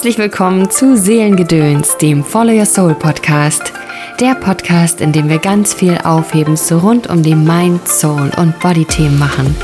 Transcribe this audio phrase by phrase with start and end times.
[0.00, 3.72] Herzlich willkommen zu Seelengedöns, dem Follow Your Soul Podcast.
[4.18, 9.18] Der Podcast, in dem wir ganz viel Aufhebens rund um die Mind, Soul und Body-Themen
[9.18, 9.54] machen.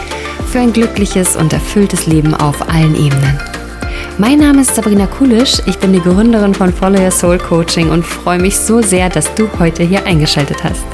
[0.50, 3.45] Für ein glückliches und erfülltes Leben auf allen Ebenen.
[4.18, 8.02] Mein Name ist Sabrina Kulisch, ich bin die Gründerin von Follow Your Soul Coaching und
[8.02, 10.86] freue mich so sehr, dass du heute hier eingeschaltet hast.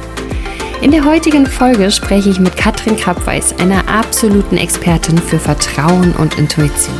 [0.80, 6.36] In der heutigen Folge spreche ich mit Katrin Krabweis, einer absoluten Expertin für Vertrauen und
[6.36, 6.96] Intuition.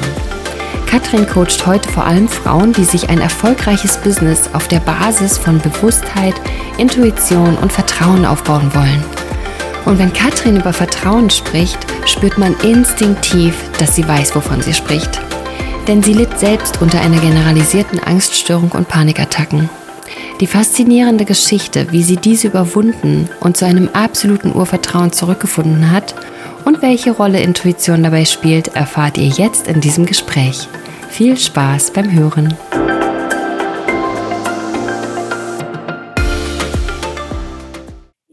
[0.89, 5.59] Katrin coacht heute vor allem Frauen, die sich ein erfolgreiches Business auf der Basis von
[5.59, 6.35] Bewusstheit,
[6.79, 9.02] Intuition und Vertrauen aufbauen wollen.
[9.87, 15.21] Und wenn Katrin über Vertrauen spricht, spürt man instinktiv, dass sie weiß, wovon sie spricht.
[15.89, 19.69] Denn sie litt selbst unter einer generalisierten Angststörung und Panikattacken.
[20.41, 26.15] Die faszinierende Geschichte, wie sie diese überwunden und zu einem absoluten Urvertrauen zurückgefunden hat
[26.65, 30.69] und welche Rolle Intuition dabei spielt, erfahrt ihr jetzt in diesem Gespräch.
[31.11, 32.57] Viel Spaß beim Hören!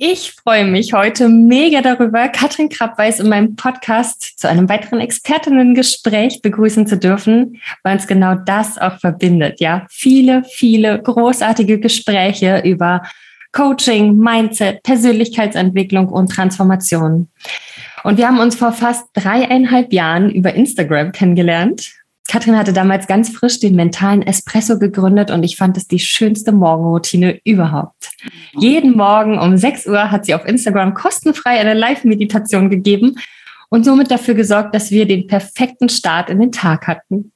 [0.02, 6.41] Ich freue mich heute mega darüber, Katrin Krabweis in meinem Podcast zu einem weiteren Expertinnengespräch
[6.41, 9.59] begrüßen zu dürfen, weil uns genau das auch verbindet.
[9.59, 13.02] Ja, viele, viele großartige Gespräche über
[13.52, 17.28] Coaching, Mindset, Persönlichkeitsentwicklung und Transformation.
[18.06, 21.91] Und wir haben uns vor fast dreieinhalb Jahren über Instagram kennengelernt
[22.30, 26.52] Katrin hatte damals ganz frisch den mentalen Espresso gegründet und ich fand es die schönste
[26.52, 28.11] Morgenroutine überhaupt.
[28.59, 33.16] Jeden Morgen um 6 Uhr hat sie auf Instagram kostenfrei eine Live-Meditation gegeben
[33.69, 37.31] und somit dafür gesorgt, dass wir den perfekten Start in den Tag hatten.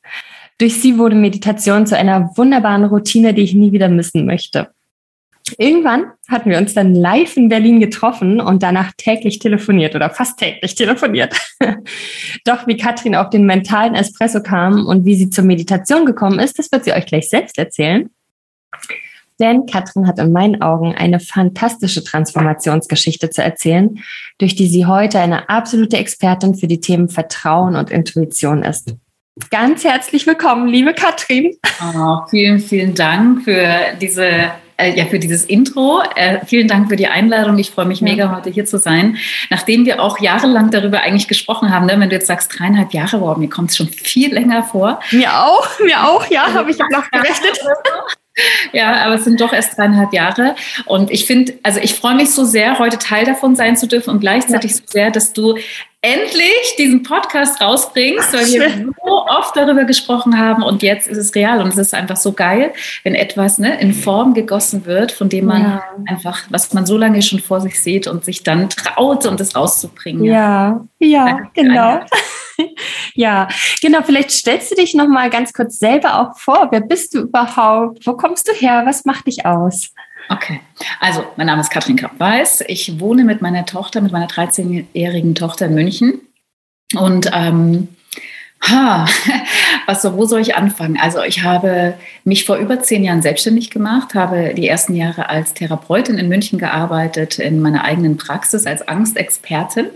[0.60, 4.70] Durch sie wurde Meditation zu einer wunderbaren Routine, die ich nie wieder missen möchte.
[5.58, 10.38] Irgendwann hatten wir uns dann live in Berlin getroffen und danach täglich telefoniert oder fast
[10.40, 11.36] täglich telefoniert.
[12.46, 16.60] Doch wie Katrin auf den mentalen Espresso kam und wie sie zur Meditation gekommen ist,
[16.60, 18.10] das wird sie euch gleich selbst erzählen.
[19.40, 24.00] Denn Katrin hat in meinen Augen eine fantastische Transformationsgeschichte zu erzählen,
[24.38, 28.96] durch die sie heute eine absolute Expertin für die Themen Vertrauen und Intuition ist.
[29.50, 31.58] Ganz herzlich willkommen, liebe Katrin.
[31.82, 36.02] Oh, vielen, vielen Dank für diese äh, ja, für dieses Intro.
[36.16, 37.58] Äh, vielen Dank für die Einladung.
[37.60, 38.06] Ich freue mich ja.
[38.06, 39.18] mega, heute hier zu sein.
[39.50, 42.00] Nachdem wir auch jahrelang darüber eigentlich gesprochen haben, ne?
[42.00, 45.00] wenn du jetzt sagst, dreieinhalb Jahre, wow, mir kommt es schon viel länger vor.
[45.12, 47.60] Mir auch, mir auch, ja, also, habe ich noch gerechnet.
[48.72, 50.56] Ja, aber es sind doch erst dreieinhalb Jahre.
[50.86, 54.10] Und ich finde, also ich freue mich so sehr, heute Teil davon sein zu dürfen
[54.10, 54.78] und gleichzeitig ja.
[54.78, 55.56] so sehr, dass du
[56.02, 61.34] endlich diesen Podcast rausbringst, weil wir so oft darüber gesprochen haben und jetzt ist es
[61.34, 62.74] real und es ist einfach so geil,
[63.04, 65.84] wenn etwas ne, in Form gegossen wird, von dem man ja.
[66.08, 69.56] einfach, was man so lange schon vor sich sieht und sich dann traut, um das
[69.56, 70.26] rauszubringen.
[70.26, 72.02] Ja, ja, ja genau.
[73.14, 73.48] ja,
[73.82, 74.02] genau.
[74.04, 76.70] Vielleicht stellst du dich noch mal ganz kurz selber auch vor.
[76.72, 78.06] Wer bist du überhaupt?
[78.06, 78.84] Wo kommst du her?
[78.86, 79.92] Was macht dich aus?
[80.30, 80.62] Okay,
[81.00, 82.64] also mein Name ist Katrin Kapp-Weiß.
[82.68, 86.22] Ich wohne mit meiner Tochter, mit meiner 13-jährigen Tochter in München.
[86.96, 87.90] Und ähm,
[88.62, 89.06] ha,
[89.86, 90.98] was so, wo soll ich anfangen?
[91.00, 95.54] Also ich habe mich vor über zehn Jahren selbstständig gemacht, habe die ersten Jahre als
[95.54, 99.88] Therapeutin in München gearbeitet, in meiner eigenen Praxis als Angstexpertin.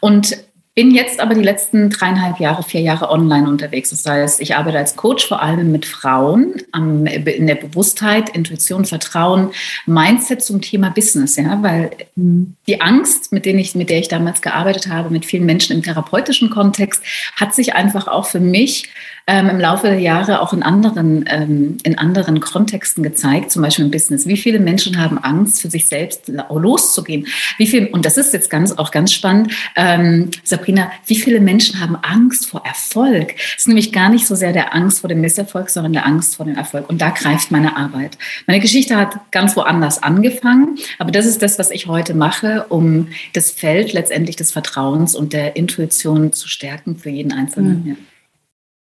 [0.00, 0.36] Und
[0.74, 3.90] bin jetzt aber die letzten dreieinhalb Jahre, vier Jahre online unterwegs.
[3.90, 9.50] Das heißt, ich arbeite als Coach vor allem mit Frauen in der Bewusstheit, Intuition, Vertrauen,
[9.84, 14.40] Mindset zum Thema Business, ja, weil die Angst, mit, denen ich, mit der ich damals
[14.40, 17.02] gearbeitet habe, mit vielen Menschen im therapeutischen Kontext,
[17.36, 18.88] hat sich einfach auch für mich
[19.26, 23.84] ähm, im Laufe der Jahre auch in anderen, ähm, in anderen Kontexten gezeigt, zum Beispiel
[23.84, 24.26] im Business.
[24.26, 27.26] Wie viele Menschen haben Angst, für sich selbst loszugehen?
[27.58, 31.80] Wie viel, und das ist jetzt ganz, auch ganz spannend, ähm, Sabrina, wie viele Menschen
[31.80, 33.34] haben Angst vor Erfolg?
[33.36, 36.36] Es ist nämlich gar nicht so sehr der Angst vor dem Misserfolg, sondern der Angst
[36.36, 36.88] vor dem Erfolg.
[36.88, 38.18] Und da greift meine Arbeit.
[38.46, 43.08] Meine Geschichte hat ganz woanders angefangen, aber das ist das, was ich heute mache, um
[43.32, 47.84] das Feld letztendlich des Vertrauens und der Intuition zu stärken für jeden Einzelnen.
[47.84, 47.96] Mhm.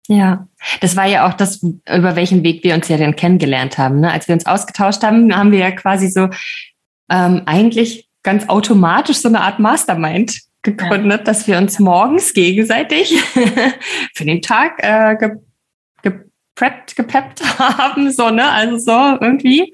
[0.06, 0.46] Ja.
[0.80, 4.00] Das war ja auch das, über welchen Weg wir uns ja dann kennengelernt haben.
[4.00, 4.10] Ne?
[4.10, 6.28] Als wir uns ausgetauscht haben, haben wir ja quasi so
[7.10, 11.24] ähm, eigentlich ganz automatisch so eine Art Mastermind gegründet, ja.
[11.24, 13.20] dass wir uns morgens gegenseitig
[14.14, 15.38] für den Tag äh, ge
[16.02, 18.48] gepreppt, gepeppt haben, so, ne?
[18.48, 19.72] Also so irgendwie.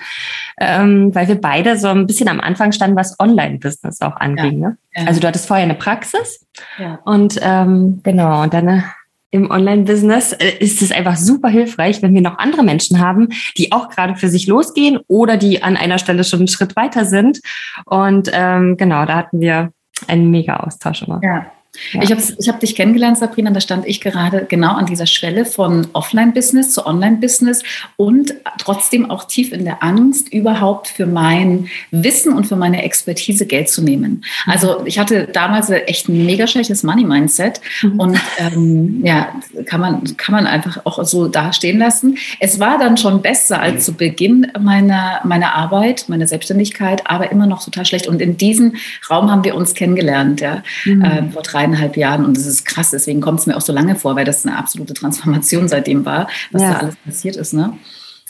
[0.59, 4.63] Ähm, weil wir beide so ein bisschen am Anfang standen, was Online-Business auch anging.
[4.63, 4.69] Ja.
[4.69, 4.79] Ne?
[4.95, 5.05] Ja.
[5.07, 6.47] Also du hattest vorher eine Praxis
[6.79, 6.99] ja.
[7.05, 8.85] und ähm, genau, und dann
[9.31, 13.73] im Online-Business äh, ist es einfach super hilfreich, wenn wir noch andere Menschen haben, die
[13.73, 17.41] auch gerade für sich losgehen oder die an einer Stelle schon einen Schritt weiter sind.
[17.87, 19.73] Und ähm, genau, da hatten wir
[20.09, 21.21] einen mega Austausch immer.
[21.23, 21.47] Ja,
[21.93, 22.03] ja.
[22.03, 25.45] Ich habe ich hab dich kennengelernt, Sabrina, da stand ich gerade genau an dieser Schwelle
[25.45, 27.63] von Offline-Business zu Online-Business
[27.97, 33.47] und trotzdem auch tief in der Angst, überhaupt für mein Wissen und für meine Expertise
[33.47, 34.25] Geld zu nehmen.
[34.47, 34.53] Mhm.
[34.53, 38.01] Also ich hatte damals echt ein mega schlechtes Money-Mindset mhm.
[38.01, 39.33] und ähm, ja,
[39.67, 42.19] kann man, kann man einfach auch so dastehen lassen.
[42.41, 47.47] Es war dann schon besser als zu Beginn meiner, meiner Arbeit, meiner Selbstständigkeit, aber immer
[47.47, 48.09] noch total schlecht.
[48.09, 48.75] Und in diesem
[49.09, 51.03] Raum haben wir uns kennengelernt, ja, mhm.
[51.03, 53.73] äh, vor drei dreieinhalb Jahren und das ist krass, deswegen kommt es mir auch so
[53.73, 56.73] lange vor, weil das eine absolute Transformation seitdem war, was ja.
[56.73, 57.53] da alles passiert ist.
[57.53, 57.79] Ne?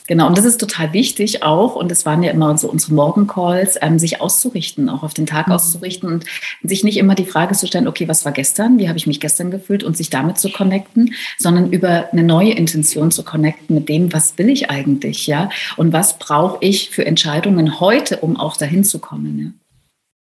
[0.06, 3.78] Genau, und das ist total wichtig auch, und das waren ja immer so unsere Morgencalls,
[3.80, 5.52] ähm, sich auszurichten, auch auf den Tag mhm.
[5.52, 6.24] auszurichten und
[6.64, 9.20] sich nicht immer die Frage zu stellen, okay, was war gestern, wie habe ich mich
[9.20, 13.88] gestern gefühlt und sich damit zu connecten, sondern über eine neue Intention zu connecten mit
[13.88, 18.56] dem, was will ich eigentlich, ja, und was brauche ich für Entscheidungen heute, um auch
[18.56, 19.60] dahin zu kommen.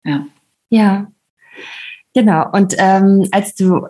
[0.05, 0.12] Ja.
[0.12, 0.26] ja.
[0.69, 1.06] ja.
[2.15, 2.51] Genau.
[2.53, 3.87] Und ähm, als du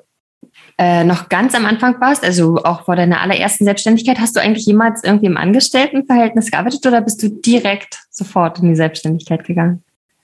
[0.79, 4.67] äh, noch ganz am Anfang warst, also auch vor deiner allerersten Selbstständigkeit, hast du eigentlich
[4.67, 9.83] jemals irgendwie im Angestelltenverhältnis gearbeitet oder bist du direkt sofort in die Selbstständigkeit gegangen?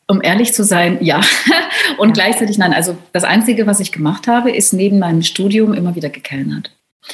[0.08, 1.20] Um ehrlich zu sein, ja.
[1.98, 2.24] Und ja.
[2.24, 2.72] gleichzeitig nein.
[2.72, 6.70] Also das Einzige, was ich gemacht habe, ist neben meinem Studium immer wieder gekellnert.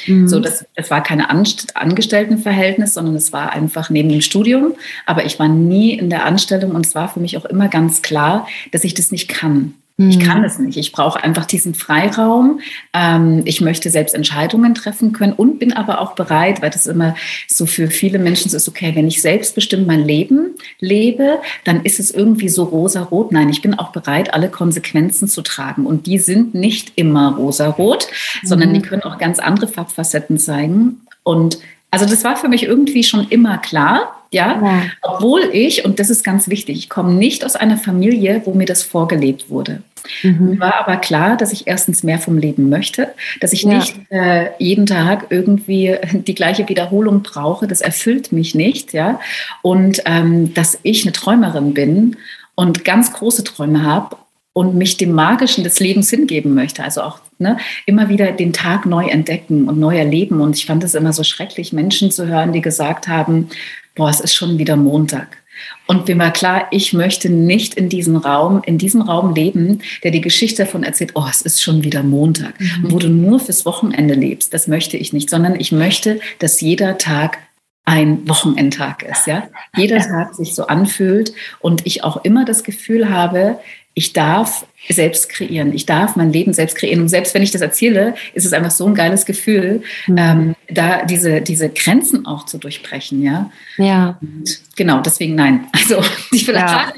[0.07, 0.27] Mhm.
[0.27, 4.73] So, das, das war keine Angestelltenverhältnis, sondern es war einfach neben dem Studium.
[5.05, 8.01] Aber ich war nie in der Anstellung und es war für mich auch immer ganz
[8.01, 9.75] klar, dass ich das nicht kann.
[9.97, 10.45] Ich kann mhm.
[10.45, 10.75] es nicht.
[10.77, 12.61] Ich brauche einfach diesen Freiraum.
[12.93, 17.15] Ähm, ich möchte selbst Entscheidungen treffen können und bin aber auch bereit, weil das immer
[17.47, 22.09] so für viele Menschen ist, okay, wenn ich selbstbestimmt mein Leben lebe, dann ist es
[22.09, 23.31] irgendwie so rosa-rot.
[23.31, 25.85] Nein, ich bin auch bereit, alle Konsequenzen zu tragen.
[25.85, 28.07] Und die sind nicht immer rosa-rot,
[28.41, 28.47] mhm.
[28.47, 31.01] sondern die können auch ganz andere Farbfacetten zeigen.
[31.21, 31.59] Und
[31.91, 34.22] also das war für mich irgendwie schon immer klar.
[34.33, 34.61] Ja?
[34.61, 34.81] ja?
[35.01, 38.65] obwohl ich, und das ist ganz wichtig, ich komme nicht aus einer Familie, wo mir
[38.65, 39.81] das vorgelebt wurde.
[40.21, 40.49] Mhm.
[40.51, 43.75] Mir war aber klar, dass ich erstens mehr vom Leben möchte, dass ich ja.
[43.75, 47.67] nicht äh, jeden Tag irgendwie die gleiche Wiederholung brauche.
[47.67, 49.19] Das erfüllt mich nicht, ja.
[49.61, 52.17] Und ähm, dass ich eine Träumerin bin
[52.55, 54.17] und ganz große Träume habe
[54.53, 56.83] und mich dem Magischen des Lebens hingeben möchte.
[56.83, 60.41] Also auch ne, immer wieder den Tag neu entdecken und neu erleben.
[60.41, 63.49] Und ich fand es immer so schrecklich, Menschen zu hören, die gesagt haben,
[63.95, 65.37] boah, es ist schon wieder Montag.
[65.85, 70.11] Und mir war klar, ich möchte nicht in diesem Raum, in diesem Raum leben, der
[70.11, 72.91] die Geschichte davon erzählt, oh, es ist schon wieder Montag, mhm.
[72.91, 74.53] wo du nur fürs Wochenende lebst.
[74.53, 77.37] Das möchte ich nicht, sondern ich möchte, dass jeder Tag
[77.85, 79.49] ein Wochenendtag ist, ja.
[79.75, 83.59] Jeder Tag sich so anfühlt und ich auch immer das Gefühl habe,
[83.93, 85.73] ich darf selbst kreieren.
[85.73, 87.01] Ich darf mein Leben selbst kreieren.
[87.01, 90.17] Und selbst wenn ich das erzähle, ist es einfach so ein geiles Gefühl, mhm.
[90.17, 93.49] ähm, da diese, diese Grenzen auch zu durchbrechen, ja.
[93.77, 94.17] Ja.
[94.21, 95.67] Und genau, deswegen nein.
[95.73, 96.01] Also
[96.31, 96.91] ich will ja.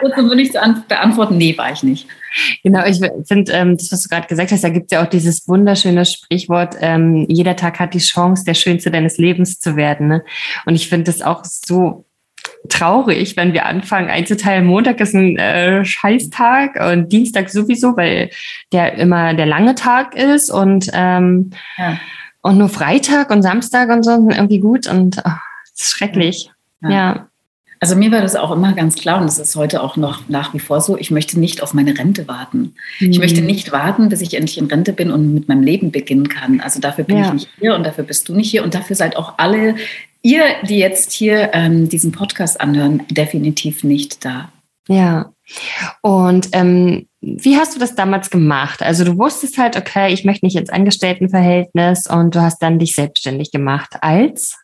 [0.00, 0.52] kurz und nicht
[0.88, 2.06] beantworten, nee, war ich nicht.
[2.62, 5.08] Genau, ich finde, ähm, das, was du gerade gesagt hast, da gibt es ja auch
[5.08, 10.08] dieses wunderschöne Sprichwort, ähm, jeder Tag hat die Chance, der Schönste deines Lebens zu werden.
[10.08, 10.24] Ne?
[10.66, 12.04] Und ich finde das auch so
[12.68, 18.30] traurig, wenn wir anfangen einzuteilen, Montag ist ein äh, Scheißtag und Dienstag sowieso, weil
[18.72, 21.98] der immer der lange Tag ist und, ähm, ja.
[22.42, 26.50] und nur Freitag und Samstag und so sind irgendwie gut und oh, das ist schrecklich.
[26.82, 26.90] ja.
[26.90, 27.28] ja.
[27.82, 30.54] Also mir war das auch immer ganz klar und das ist heute auch noch nach
[30.54, 30.96] wie vor so.
[30.96, 32.76] Ich möchte nicht auf meine Rente warten.
[33.00, 33.10] Mhm.
[33.10, 33.48] Ich möchte mhm.
[33.48, 36.60] nicht warten, bis ich endlich in Rente bin und mit meinem Leben beginnen kann.
[36.60, 37.24] Also dafür bin ja.
[37.24, 39.74] ich nicht hier und dafür bist du nicht hier und dafür seid auch alle
[40.22, 44.52] ihr, die jetzt hier ähm, diesen Podcast anhören, definitiv nicht da.
[44.88, 45.32] Ja.
[46.00, 48.82] Und ähm, wie hast du das damals gemacht?
[48.82, 52.94] Also du wusstest halt, okay, ich möchte nicht ins Angestelltenverhältnis und du hast dann dich
[52.94, 54.58] selbstständig gemacht als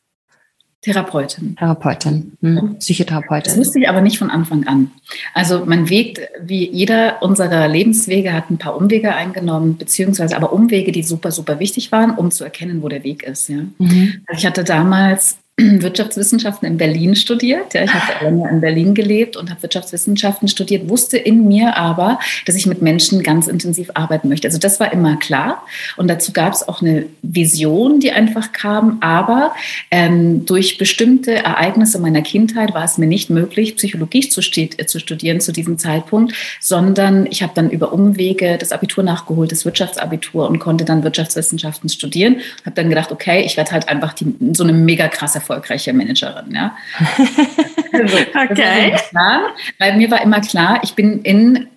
[0.80, 1.56] Therapeutin.
[1.56, 2.76] Therapeutin, hm.
[2.78, 3.52] Psychotherapeutin.
[3.52, 4.92] Das wusste ich aber nicht von Anfang an.
[5.34, 10.92] Also mein Weg, wie jeder unserer Lebenswege, hat ein paar Umwege eingenommen, beziehungsweise aber Umwege,
[10.92, 13.48] die super, super wichtig waren, um zu erkennen, wo der Weg ist.
[13.48, 13.64] Ja?
[13.78, 14.22] Mhm.
[14.28, 15.38] Also ich hatte damals
[15.82, 17.74] Wirtschaftswissenschaften in Berlin studiert.
[17.74, 22.20] Ja, ich habe länger in Berlin gelebt und habe Wirtschaftswissenschaften studiert, wusste in mir aber,
[22.46, 24.46] dass ich mit Menschen ganz intensiv arbeiten möchte.
[24.46, 25.64] Also das war immer klar.
[25.96, 28.98] Und dazu gab es auch eine Vision, die einfach kam.
[29.00, 29.52] Aber
[29.90, 35.00] ähm, durch bestimmte Ereignisse meiner Kindheit war es mir nicht möglich, Psychologie zu, äh, zu
[35.00, 40.48] studieren zu diesem Zeitpunkt, sondern ich habe dann über Umwege das Abitur nachgeholt, das Wirtschaftsabitur
[40.48, 42.36] und konnte dann Wirtschaftswissenschaften studieren.
[42.64, 46.54] Habe dann gedacht, okay, ich werde halt einfach die, so eine mega krasse erfolgreiche Managerin.
[46.54, 46.76] Ja?
[47.92, 48.16] also,
[48.50, 48.94] okay.
[49.08, 51.68] Klar, weil mir war immer klar, ich bin in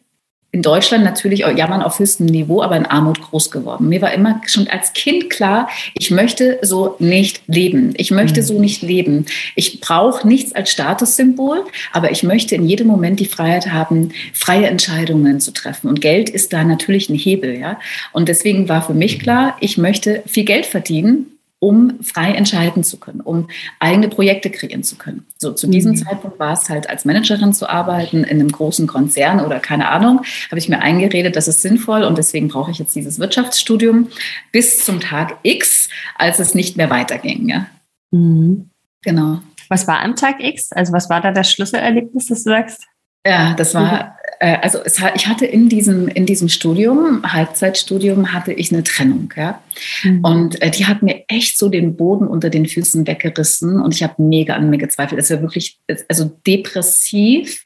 [0.54, 3.88] in Deutschland natürlich jammern auf höchstem Niveau, aber in Armut groß geworden.
[3.88, 7.94] Mir war immer schon als Kind klar, ich möchte so nicht leben.
[7.96, 8.46] Ich möchte mhm.
[8.46, 9.28] so nicht leben.
[9.56, 11.64] Ich brauche nichts als Statussymbol,
[11.94, 15.88] aber ich möchte in jedem Moment die Freiheit haben, freie Entscheidungen zu treffen.
[15.88, 17.80] Und Geld ist da natürlich ein Hebel, ja.
[18.12, 21.28] Und deswegen war für mich klar, ich möchte viel Geld verdienen
[21.64, 23.48] um frei entscheiden zu können, um
[23.80, 25.28] eigene Projekte kreieren zu können.
[25.38, 25.98] So zu diesem mhm.
[25.98, 30.24] Zeitpunkt war es halt als Managerin zu arbeiten in einem großen Konzern oder keine Ahnung,
[30.50, 34.08] habe ich mir eingeredet, das ist sinnvoll und deswegen brauche ich jetzt dieses Wirtschaftsstudium
[34.52, 37.48] bis zum Tag X, als es nicht mehr weiterging.
[37.48, 37.68] Ja.
[38.10, 38.72] Mhm.
[39.04, 39.42] Genau.
[39.70, 40.72] Was war am Tag X?
[40.72, 42.88] Also was war da das Schlüsselerlebnis, das du sagst?
[43.26, 48.54] Ja, das war äh, also es, ich hatte in diesem, in diesem Studium, Halbzeitstudium, hatte
[48.54, 49.32] ich eine Trennung.
[49.36, 49.62] Ja?
[50.04, 50.24] Mhm.
[50.24, 54.04] Und äh, die hat mir echt so den Boden unter den Füßen weggerissen und ich
[54.04, 55.22] habe mega an mir gezweifelt.
[55.22, 57.66] Es war wirklich, also depressiv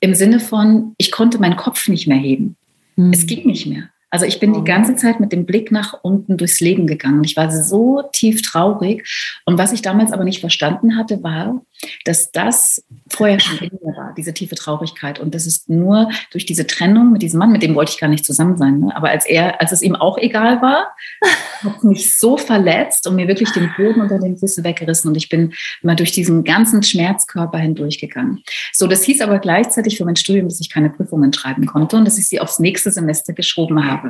[0.00, 2.56] im Sinne von, ich konnte meinen Kopf nicht mehr heben.
[2.96, 3.12] Mhm.
[3.12, 3.88] Es ging nicht mehr.
[4.12, 7.24] Also ich bin die ganze Zeit mit dem Blick nach unten durchs Leben gegangen.
[7.24, 9.08] Ich war so tief traurig.
[9.46, 11.62] Und was ich damals aber nicht verstanden hatte, war,
[12.04, 15.18] dass das vorher schon in mir war, diese tiefe Traurigkeit.
[15.18, 18.08] Und das ist nur durch diese Trennung mit diesem Mann, mit dem wollte ich gar
[18.08, 18.80] nicht zusammen sein.
[18.80, 18.94] Ne?
[18.94, 20.94] Aber als er, als es ihm auch egal war,
[21.64, 25.08] hat mich so verletzt und mir wirklich den Boden unter den Füßen weggerissen.
[25.08, 28.42] Und ich bin mal durch diesen ganzen Schmerzkörper hindurchgegangen.
[28.72, 32.04] So, das hieß aber gleichzeitig für mein Studium, dass ich keine Prüfungen schreiben konnte und
[32.04, 34.01] dass ich sie aufs nächste Semester geschoben habe.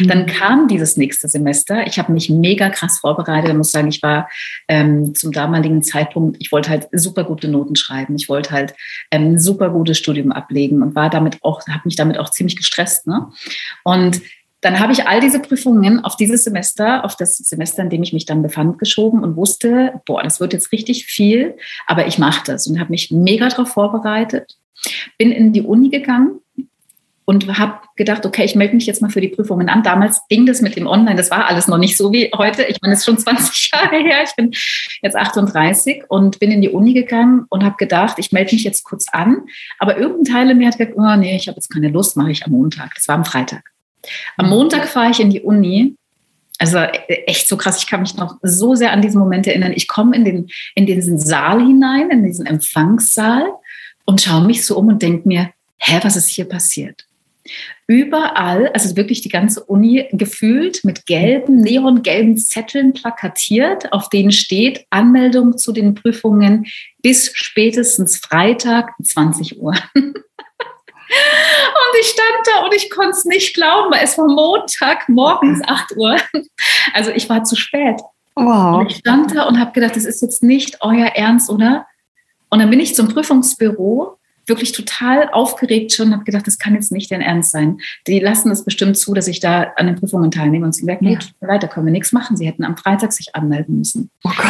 [0.00, 0.26] Dann mhm.
[0.26, 1.86] kam dieses nächste Semester.
[1.86, 3.50] Ich habe mich mega krass vorbereitet.
[3.50, 4.28] Ich muss sagen, ich war
[4.68, 8.14] ähm, zum damaligen Zeitpunkt, ich wollte halt super gute Noten schreiben.
[8.16, 8.74] Ich wollte halt
[9.10, 12.56] ähm, ein super gutes Studium ablegen und war damit auch, habe mich damit auch ziemlich
[12.56, 13.06] gestresst.
[13.06, 13.28] Ne?
[13.82, 14.20] Und
[14.60, 18.12] dann habe ich all diese Prüfungen auf dieses Semester, auf das Semester, in dem ich
[18.12, 21.56] mich dann befand, geschoben und wusste, boah, das wird jetzt richtig viel,
[21.86, 24.58] aber ich mache das und habe mich mega darauf vorbereitet.
[25.16, 26.40] Bin in die Uni gegangen
[27.24, 29.82] und habe gedacht, okay, ich melde mich jetzt mal für die Prüfungen an.
[29.82, 32.64] Damals ging das mit dem Online, das war alles noch nicht so wie heute.
[32.64, 34.24] Ich meine, es ist schon 20 Jahre her.
[34.24, 34.52] Ich bin
[35.02, 38.84] jetzt 38 und bin in die Uni gegangen und habe gedacht, ich melde mich jetzt
[38.84, 39.42] kurz an.
[39.78, 42.30] Aber irgendein Teil in mir hat gesagt, oh nee, ich habe jetzt keine Lust, mache
[42.30, 42.94] ich am Montag.
[42.94, 43.70] Das war am Freitag.
[44.36, 44.52] Am mhm.
[44.52, 45.96] Montag fahre ich in die Uni
[46.60, 47.78] also echt so krass.
[47.78, 49.72] Ich kann mich noch so sehr an diesen Moment erinnern.
[49.74, 53.46] Ich komme in, den, in diesen Saal hinein, in diesen Empfangssaal
[54.04, 57.06] und schaue mich so um und denke mir, hä, was ist hier passiert?
[57.86, 64.86] Überall, also wirklich die ganze Uni gefühlt mit gelben, neongelben Zetteln plakatiert, auf denen steht
[64.90, 66.66] Anmeldung zu den Prüfungen
[67.02, 69.74] bis spätestens Freitag 20 Uhr.
[71.10, 75.60] Und ich stand da und ich konnte es nicht glauben, weil es war Montag morgens
[75.66, 76.16] 8 Uhr.
[76.94, 78.00] Also ich war zu spät.
[78.34, 78.80] Wow.
[78.80, 81.86] Und ich stand da und habe gedacht, das ist jetzt nicht euer Ernst, oder?
[82.48, 84.18] Und dann bin ich zum Prüfungsbüro
[84.50, 87.78] wirklich total aufgeregt schon, habe gedacht, das kann jetzt nicht dein Ernst sein.
[88.06, 90.66] Die lassen es bestimmt zu, dass ich da an den Prüfungen teilnehme.
[90.66, 91.48] Und sie gesagt, nee, ja.
[91.48, 92.36] weiter können wir nichts machen.
[92.36, 94.10] Sie hätten am Freitag sich anmelden müssen.
[94.24, 94.46] Oh Gott.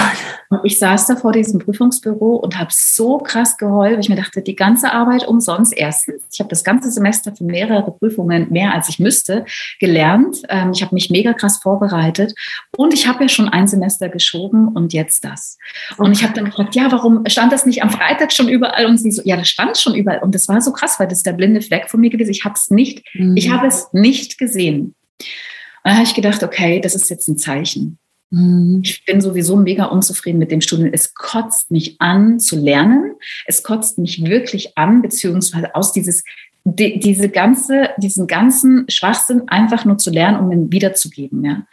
[0.48, 4.16] Und ich saß da vor diesem Prüfungsbüro und habe so krass geheult, weil ich mir
[4.16, 5.72] dachte, die ganze Arbeit umsonst.
[5.76, 9.44] Erstens, ich habe das ganze Semester für mehrere Prüfungen, mehr als ich müsste,
[9.78, 10.38] gelernt.
[10.48, 12.34] Ähm, ich habe mich mega krass vorbereitet
[12.76, 15.58] und ich habe ja schon ein Semester geschoben und jetzt das.
[15.98, 18.86] Und ich habe dann gefragt, ja, warum stand das nicht am Freitag schon überall?
[18.86, 20.22] Und sie so, ja, das stand schon überall.
[20.22, 22.30] Und das war so krass, weil das ist der blinde Fleck von mir gewesen.
[22.30, 23.36] Ich habe es nicht, mhm.
[23.36, 24.94] ich habe es nicht gesehen.
[25.82, 27.98] Und dann habe ich gedacht, okay, das ist jetzt ein Zeichen.
[28.30, 28.80] Mhm.
[28.84, 30.90] Ich bin sowieso mega unzufrieden mit dem Studium.
[30.92, 33.14] Es kotzt mich an zu lernen.
[33.46, 36.22] Es kotzt mich wirklich an, beziehungsweise aus dieses,
[36.64, 41.44] die, diese ganze, diesen ganzen Schwachsinn einfach nur zu lernen, um ihn wiederzugeben.
[41.44, 41.66] Ja.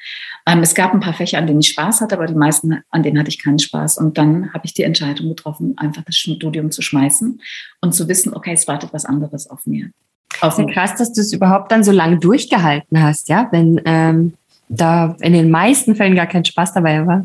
[0.48, 3.04] Ähm, es gab ein paar Fächer, an denen ich Spaß hatte, aber die meisten, an
[3.04, 3.98] denen hatte ich keinen Spaß.
[3.98, 7.42] Und dann habe ich die Entscheidung getroffen, einfach das Studium zu schmeißen
[7.82, 9.90] und zu wissen, okay, es wartet was anderes auf mir.
[10.40, 14.34] Auf ja krass, dass du es überhaupt dann so lange durchgehalten hast, ja, wenn ähm,
[14.70, 17.24] da in den meisten Fällen gar kein Spaß dabei war.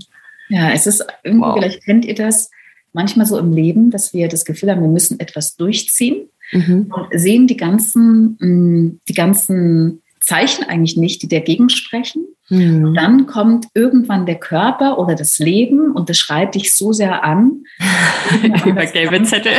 [0.49, 1.55] Ja, es ist irgendwie, wow.
[1.55, 2.50] vielleicht kennt ihr das
[2.93, 6.93] manchmal so im Leben, dass wir das Gefühl haben, wir müssen etwas durchziehen mhm.
[6.93, 12.25] und sehen die ganzen, mm, die ganzen Zeichen eigentlich nicht, die dagegen sprechen.
[12.52, 12.92] Mhm.
[12.92, 17.64] Dann kommt irgendwann der Körper oder das Leben und das schreit dich so sehr an.
[18.66, 19.52] Über gelbe Zettel.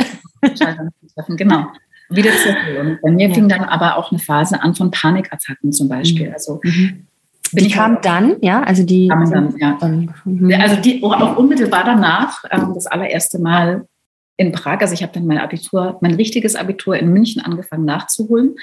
[1.29, 1.67] Genau.
[2.09, 2.77] Wieder Zettel.
[2.79, 3.33] Und bei mir ja.
[3.33, 6.27] fing dann aber auch eine Phase an von Panikattacken zum Beispiel.
[6.27, 6.33] Mhm.
[6.33, 7.07] Also mhm.
[7.53, 9.07] die kam dann, ja, also die.
[9.07, 9.79] Kam dann, ja.
[10.25, 10.53] Mhm.
[10.61, 13.87] Also die auch unmittelbar danach, ähm, das allererste Mal
[14.37, 14.81] in Prag.
[14.81, 18.53] Also ich habe dann mein Abitur, mein richtiges Abitur in München angefangen nachzuholen.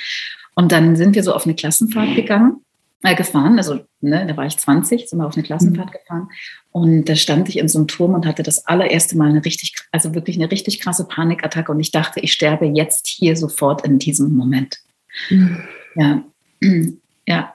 [0.54, 2.64] Und dann sind wir so auf eine Klassenfahrt gegangen,
[3.02, 3.58] äh, gefahren.
[3.58, 5.92] Also ne, da war ich 20, sind wir auf eine Klassenfahrt mhm.
[5.92, 6.28] gefahren.
[6.70, 9.74] Und da stand ich in so einem Turm und hatte das allererste Mal eine richtig,
[9.90, 11.72] also wirklich eine richtig krasse Panikattacke.
[11.72, 14.78] Und ich dachte, ich sterbe jetzt hier sofort in diesem Moment.
[15.30, 15.62] Mhm.
[15.96, 16.22] Ja,
[17.26, 17.54] ja.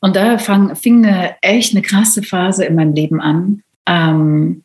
[0.00, 3.62] Und da fang, fing eine echt eine krasse Phase in meinem Leben an.
[3.86, 4.62] Ähm,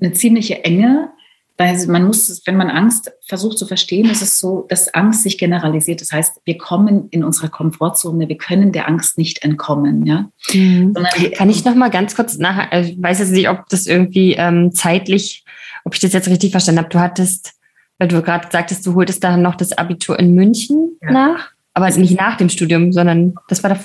[0.00, 1.10] eine ziemliche Enge,
[1.60, 5.36] weil man muss, wenn man Angst versucht zu verstehen, ist es so, dass Angst sich
[5.36, 6.00] generalisiert.
[6.00, 10.06] Das heißt, wir kommen in unserer Komfortzone, wir können der Angst nicht entkommen.
[10.06, 10.30] Ja?
[10.54, 10.96] Mhm.
[11.34, 14.32] Kann ich noch mal ganz kurz nach, also ich weiß jetzt nicht, ob das irgendwie
[14.38, 15.44] ähm, zeitlich,
[15.84, 16.88] ob ich das jetzt richtig verstanden habe.
[16.88, 17.52] Du hattest,
[17.98, 21.10] weil du gerade sagtest, du holtest dann noch das Abitur in München ja.
[21.10, 23.80] nach, aber nicht nach dem Studium, sondern das war da.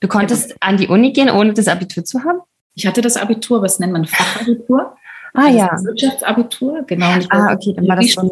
[0.00, 0.56] Du konntest ja.
[0.60, 2.40] an die Uni gehen, ohne das Abitur zu haben?
[2.74, 4.94] Ich hatte das Abitur, was nennt man Fachabitur?
[5.34, 5.68] Ah ja.
[5.68, 7.06] Das Wirtschaftsabitur, genau.
[7.28, 8.30] Ah, okay, dann war das schon.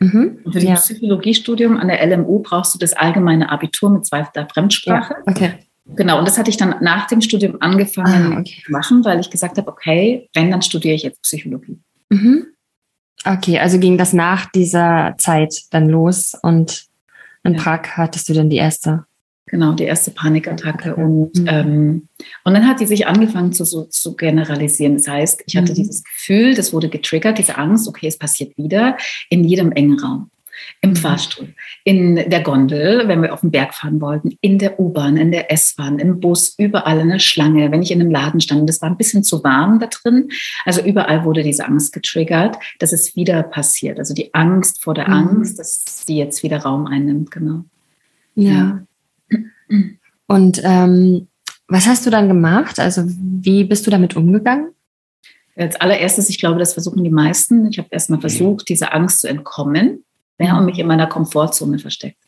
[0.00, 0.38] Mhm.
[0.44, 0.74] Und für das ja.
[0.74, 5.14] Psychologiestudium an der LMU brauchst du das allgemeine Abitur mit zweiter Fremdsprache.
[5.14, 5.52] Ja, okay.
[5.96, 8.62] Genau, und das hatte ich dann nach dem Studium angefangen ah, okay.
[8.64, 11.78] zu machen, weil ich gesagt habe, okay, wenn, dann studiere ich jetzt Psychologie.
[12.10, 12.46] Mhm.
[13.24, 16.86] Okay, also ging das nach dieser Zeit dann los und
[17.42, 17.60] in ja.
[17.60, 19.04] Prag hattest du dann die erste
[19.50, 20.94] Genau, die erste Panikattacke.
[20.94, 21.48] Und, mhm.
[21.48, 22.08] ähm,
[22.44, 24.96] und dann hat die sich angefangen zu, so, zu generalisieren.
[24.96, 25.76] Das heißt, ich hatte mhm.
[25.76, 28.96] dieses Gefühl, das wurde getriggert, diese Angst, okay, es passiert wieder
[29.28, 30.30] in jedem engen Raum.
[30.82, 30.96] Im mhm.
[30.96, 35.32] Fahrstuhl, in der Gondel, wenn wir auf den Berg fahren wollten, in der U-Bahn, in
[35.32, 38.80] der S-Bahn, im Bus, überall in der Schlange, wenn ich in einem Laden stand, das
[38.80, 40.28] war ein bisschen zu warm da drin.
[40.64, 43.98] Also überall wurde diese Angst getriggert, dass es wieder passiert.
[43.98, 45.14] Also die Angst vor der mhm.
[45.14, 47.64] Angst, dass sie jetzt wieder Raum einnimmt, genau.
[48.36, 48.52] ja.
[48.52, 48.82] ja.
[50.26, 51.28] Und ähm,
[51.68, 52.78] was hast du dann gemacht?
[52.78, 54.70] Also wie bist du damit umgegangen?
[55.56, 57.68] Als allererstes, ich glaube, das versuchen die meisten.
[57.68, 60.04] Ich habe erstmal versucht, dieser Angst zu entkommen
[60.38, 62.18] ja, und mich in meiner Komfortzone versteckt.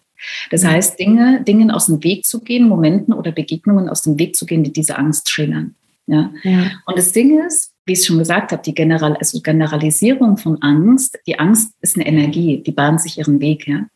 [0.50, 4.36] Das heißt, Dinge, Dingen aus dem Weg zu gehen, Momenten oder Begegnungen aus dem Weg
[4.36, 5.74] zu gehen, die diese Angst triggern.
[6.06, 6.30] Ja?
[6.44, 6.70] ja.
[6.86, 10.60] Und das Ding ist, wie ich es schon gesagt habe, die General, also Generalisierung von
[10.62, 13.86] Angst, die Angst ist eine Energie, die bahnt sich ihren Weg, ja.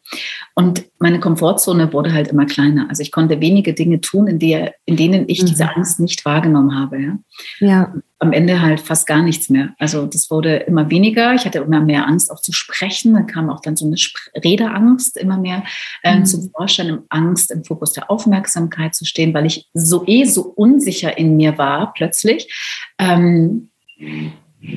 [0.54, 2.88] Und meine Komfortzone wurde halt immer kleiner.
[2.88, 5.46] Also ich konnte wenige Dinge tun, in, der, in denen ich mhm.
[5.46, 7.18] diese Angst nicht wahrgenommen habe, ja.
[7.60, 7.94] ja.
[8.18, 9.74] Am Ende halt fast gar nichts mehr.
[9.78, 11.34] Also das wurde immer weniger.
[11.34, 13.14] Ich hatte immer mehr Angst, auch zu sprechen.
[13.14, 13.96] Dann kam auch dann so eine
[14.42, 15.64] Redeangst immer mehr
[16.02, 16.24] äh, mhm.
[16.24, 21.18] zum Vorschein, Angst im Fokus der Aufmerksamkeit zu stehen, weil ich so eh so unsicher
[21.18, 22.52] in mir war plötzlich.
[22.98, 23.68] Ähm,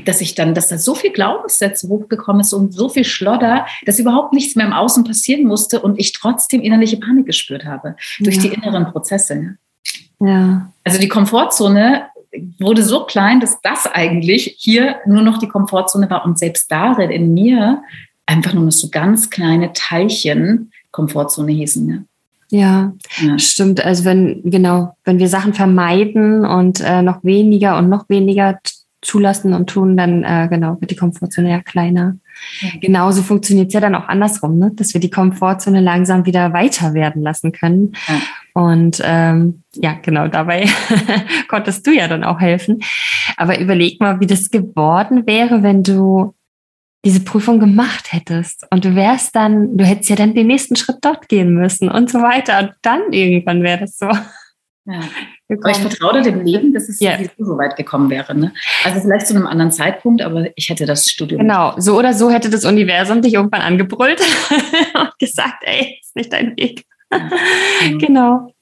[0.05, 3.99] dass ich dann, dass da so viel Glaubenssätze hochgekommen ist und so viel Schlodder, dass
[3.99, 8.35] überhaupt nichts mehr im Außen passieren musste und ich trotzdem innerliche Panik gespürt habe durch
[8.35, 8.41] ja.
[8.43, 9.57] die inneren Prozesse.
[10.19, 10.71] Ja.
[10.83, 12.07] Also die Komfortzone
[12.59, 17.09] wurde so klein, dass das eigentlich hier nur noch die Komfortzone war und selbst darin
[17.09, 17.81] in mir
[18.25, 21.85] einfach nur noch so ganz kleine Teilchen Komfortzone hießen.
[21.85, 22.05] Ne?
[22.51, 23.83] Ja, ja, stimmt.
[23.83, 28.59] Also wenn, genau, wenn wir Sachen vermeiden und äh, noch weniger und noch weniger
[29.01, 32.17] zulassen und tun, dann äh, genau wird die Komfortzone ja kleiner.
[32.61, 32.69] Ja.
[32.81, 34.71] Genauso funktioniert es ja dann auch andersrum, ne?
[34.75, 37.93] dass wir die Komfortzone langsam wieder weiter werden lassen können.
[38.07, 38.21] Ja.
[38.53, 40.67] Und ähm, ja, genau, dabei
[41.47, 42.81] konntest du ja dann auch helfen.
[43.37, 46.33] Aber überleg mal, wie das geworden wäre, wenn du
[47.05, 50.97] diese Prüfung gemacht hättest und du wärst dann, du hättest ja dann den nächsten Schritt
[51.01, 52.59] dort gehen müssen und so weiter.
[52.59, 54.07] Und dann irgendwann wäre das so.
[54.89, 55.01] Ja.
[55.49, 57.19] Aber ich vertraue dem Leben, dass es yeah.
[57.37, 58.35] so weit gekommen wäre.
[58.35, 58.53] Ne?
[58.83, 61.41] Also vielleicht zu einem anderen Zeitpunkt, aber ich hätte das Studium.
[61.41, 64.19] Genau, so oder so hätte das Universum dich irgendwann angebrüllt
[64.95, 66.85] und gesagt, ey, ist nicht dein Weg.
[67.11, 67.29] Ja.
[67.99, 68.53] genau.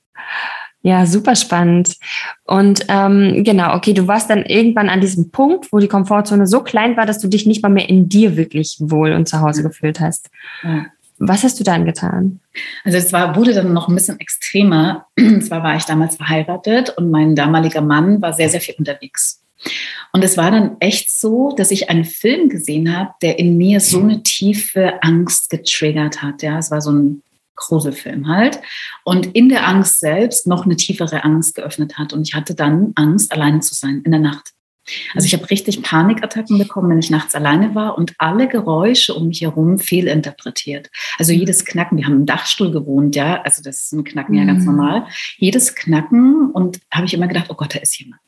[0.81, 1.97] Ja, super spannend.
[2.45, 6.61] Und ähm, genau, okay, du warst dann irgendwann an diesem Punkt, wo die Komfortzone so
[6.61, 9.63] klein war, dass du dich nicht mal mehr in dir wirklich wohl und zu Hause
[9.63, 10.29] gefühlt hast.
[10.63, 10.85] Ja.
[11.19, 12.39] Was hast du dann getan?
[12.83, 15.07] Also es war, wurde dann noch ein bisschen extremer.
[15.17, 19.43] Und zwar war ich damals verheiratet und mein damaliger Mann war sehr, sehr viel unterwegs.
[20.13, 23.79] Und es war dann echt so, dass ich einen Film gesehen habe, der in mir
[23.79, 26.43] so eine tiefe Angst getriggert hat.
[26.43, 27.23] Ja, es war so ein
[27.55, 28.59] Gruselfilm halt.
[29.03, 32.13] Und in der Angst selbst noch eine tiefere Angst geöffnet hat.
[32.13, 34.53] Und ich hatte dann Angst, alleine zu sein in der Nacht.
[35.15, 39.27] Also ich habe richtig Panikattacken bekommen, wenn ich nachts alleine war und alle Geräusche um
[39.27, 40.89] mich herum fehlinterpretiert.
[41.17, 44.45] Also jedes Knacken, wir haben im Dachstuhl gewohnt, ja, also das ist ein Knacken ja
[44.45, 44.75] ganz mhm.
[44.75, 45.07] normal.
[45.37, 48.21] Jedes Knacken und habe ich immer gedacht, oh Gott, da ist jemand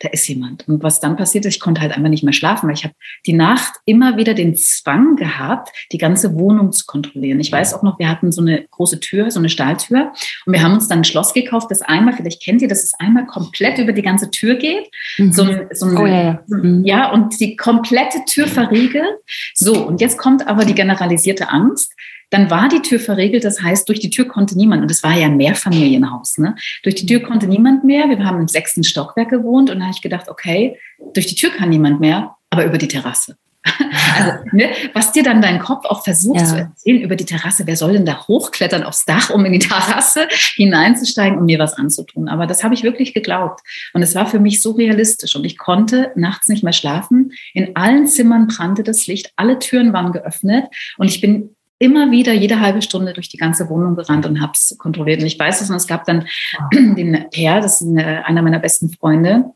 [0.00, 0.66] da ist jemand.
[0.68, 2.94] Und was dann passiert ist, ich konnte halt einfach nicht mehr schlafen, weil ich habe
[3.26, 7.38] die Nacht immer wieder den Zwang gehabt, die ganze Wohnung zu kontrollieren.
[7.40, 10.12] Ich weiß auch noch, wir hatten so eine große Tür, so eine Stahltür
[10.46, 12.94] und wir haben uns dann ein Schloss gekauft, das einmal, vielleicht kennt ihr, dass es
[12.98, 14.88] einmal komplett über die ganze Tür geht.
[15.16, 15.32] Mhm.
[15.32, 16.42] So, so eine, oh, ja, ja.
[16.48, 16.84] Mhm.
[16.84, 19.14] ja, und die komplette Tür verriegelt.
[19.54, 21.92] So, und jetzt kommt aber die generalisierte Angst
[22.30, 25.14] dann war die Tür verriegelt, das heißt, durch die Tür konnte niemand, und es war
[25.16, 26.54] ja ein Mehrfamilienhaus, ne?
[26.82, 28.08] durch die Tür konnte niemand mehr.
[28.08, 30.78] Wir haben im sechsten Stockwerk gewohnt und da habe ich gedacht, okay,
[31.12, 33.36] durch die Tür kann niemand mehr, aber über die Terrasse.
[34.16, 36.46] Also, ne, was dir dann dein Kopf auch versucht ja.
[36.46, 39.58] zu erzählen über die Terrasse, wer soll denn da hochklettern aufs Dach, um in die
[39.58, 42.28] Terrasse hineinzusteigen, um mir was anzutun?
[42.28, 43.60] Aber das habe ich wirklich geglaubt.
[43.92, 47.32] Und es war für mich so realistisch und ich konnte nachts nicht mehr schlafen.
[47.54, 50.66] In allen Zimmern brannte das Licht, alle Türen waren geöffnet
[50.98, 54.52] und ich bin immer wieder jede halbe Stunde durch die ganze Wohnung gerannt und habe
[54.54, 55.20] es kontrolliert.
[55.20, 56.26] Und ich weiß es, und es gab dann
[56.72, 59.52] den Per, das ist einer meiner besten Freunde,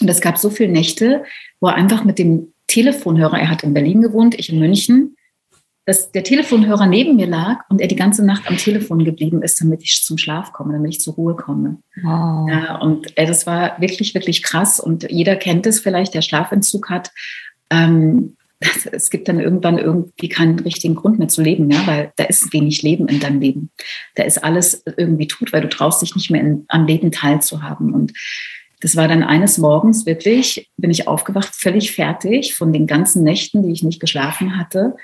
[0.00, 1.24] und es gab so viele Nächte,
[1.60, 5.16] wo er einfach mit dem Telefonhörer, er hat in Berlin gewohnt, ich in München,
[5.86, 9.60] dass der Telefonhörer neben mir lag und er die ganze Nacht am Telefon geblieben ist,
[9.60, 11.78] damit ich zum Schlaf komme, damit ich zur Ruhe komme.
[12.02, 12.48] Wow.
[12.50, 14.80] Ja, und äh, das war wirklich, wirklich krass.
[14.80, 17.12] Und jeder kennt es vielleicht, der Schlafentzug hat.
[17.70, 18.36] Ähm,
[18.92, 22.52] es gibt dann irgendwann irgendwie keinen richtigen Grund mehr zu leben, ja, weil da ist
[22.52, 23.70] wenig Leben in deinem Leben.
[24.14, 27.92] Da ist alles irgendwie tot, weil du traust dich nicht mehr in, am Leben teilzuhaben.
[27.92, 28.12] Und
[28.80, 33.62] das war dann eines Morgens wirklich, bin ich aufgewacht, völlig fertig von den ganzen Nächten,
[33.62, 34.96] die ich nicht geschlafen hatte.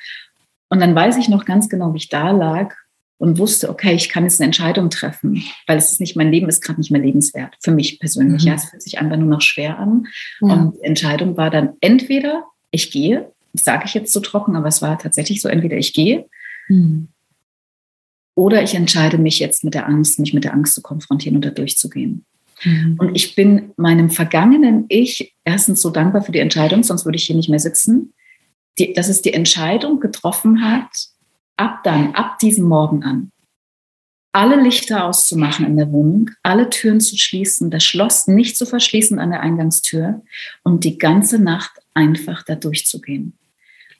[0.68, 2.74] Und dann weiß ich noch ganz genau, wie ich da lag
[3.18, 6.48] und wusste, okay, ich kann jetzt eine Entscheidung treffen, weil es ist nicht, mein Leben
[6.48, 8.42] ist gerade nicht mehr lebenswert, für mich persönlich.
[8.42, 8.48] Mhm.
[8.48, 10.06] Ja, es fühlt sich einfach nur noch schwer an.
[10.40, 10.54] Ja.
[10.54, 14.68] Und die Entscheidung war dann entweder ich gehe, das sage ich jetzt so trocken, aber
[14.68, 16.26] es war tatsächlich so, entweder ich gehe
[16.68, 17.08] mhm.
[18.34, 21.44] oder ich entscheide mich jetzt mit der Angst, mich mit der Angst zu konfrontieren und
[21.44, 22.24] da durchzugehen.
[22.64, 22.96] Mhm.
[22.98, 27.24] Und ich bin meinem vergangenen Ich erstens so dankbar für die Entscheidung, sonst würde ich
[27.24, 28.12] hier nicht mehr sitzen,
[28.78, 30.90] die, dass es die Entscheidung getroffen hat,
[31.56, 33.30] ab dann, ab diesem Morgen an,
[34.32, 39.18] alle Lichter auszumachen in der Wohnung, alle Türen zu schließen, das Schloss nicht zu verschließen
[39.18, 40.22] an der Eingangstür
[40.62, 43.34] und die ganze Nacht einfach da durchzugehen.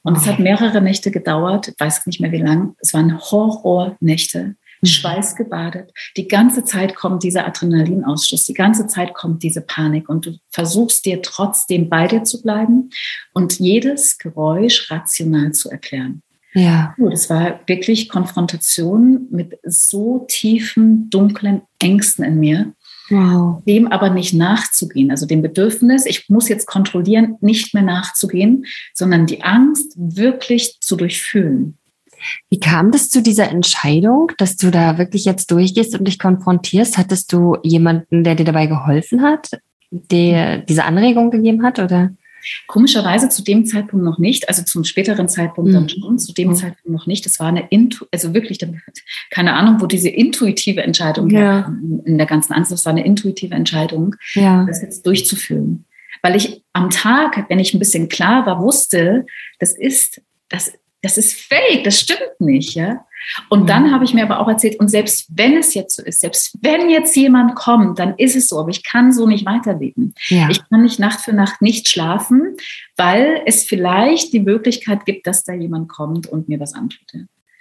[0.03, 2.75] Und es hat mehrere Nächte gedauert, weiß nicht mehr wie lang.
[2.79, 4.57] Es waren Horrornächte.
[4.83, 4.89] Mhm.
[4.89, 5.93] schweißgebadet.
[6.17, 11.05] Die ganze Zeit kommt dieser Adrenalinausstoß, die ganze Zeit kommt diese Panik und du versuchst
[11.05, 12.91] dir trotzdem bei dir zu bleiben
[13.33, 16.23] und jedes Geräusch rational zu erklären.
[16.55, 16.95] Ja.
[16.99, 22.73] Das war wirklich Konfrontation mit so tiefen, dunklen Ängsten in mir.
[23.09, 23.63] Wow.
[23.67, 29.27] Dem aber nicht nachzugehen, also dem Bedürfnis, ich muss jetzt kontrollieren, nicht mehr nachzugehen, sondern
[29.27, 31.79] die Angst wirklich zu durchfühlen.
[32.51, 36.97] Wie kam das zu dieser Entscheidung, dass du da wirklich jetzt durchgehst und dich konfrontierst?
[36.97, 39.51] Hattest du jemanden, der dir dabei geholfen hat,
[39.91, 42.13] der diese Anregung gegeben hat, oder?
[42.67, 45.75] Komischerweise zu dem Zeitpunkt noch nicht, also zum späteren Zeitpunkt mhm.
[45.75, 46.55] dann schon, zu dem mhm.
[46.55, 47.25] Zeitpunkt noch nicht.
[47.25, 48.59] Das war eine, Intu also wirklich,
[49.31, 51.75] keine Ahnung, wo diese intuitive Entscheidung ja.
[52.05, 54.65] in der ganzen Angst, das war eine intuitive Entscheidung, ja.
[54.67, 55.85] das jetzt durchzuführen.
[56.23, 59.27] Weil ich am Tag, wenn ich ein bisschen klar war, wusste,
[59.59, 63.05] das ist, das das ist fake, das stimmt nicht, ja.
[63.49, 63.93] Und dann mhm.
[63.93, 66.91] habe ich mir aber auch erzählt, und selbst wenn es jetzt so ist, selbst wenn
[66.91, 70.15] jetzt jemand kommt, dann ist es so, aber ich kann so nicht weiterleben.
[70.29, 70.49] Ja.
[70.51, 72.57] Ich kann nicht Nacht für Nacht nicht schlafen,
[72.97, 77.01] weil es vielleicht die Möglichkeit gibt, dass da jemand kommt und mir was antut.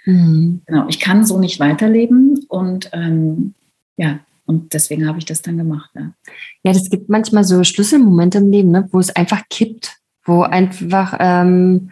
[0.04, 0.62] Mhm.
[0.66, 3.54] Genau, ich kann so nicht weiterleben und ähm,
[3.96, 5.90] ja, und deswegen habe ich das dann gemacht.
[5.94, 6.12] Ja.
[6.62, 11.16] ja, das gibt manchmal so Schlüsselmomente im Leben, ne, wo es einfach kippt, wo einfach
[11.20, 11.90] ähm,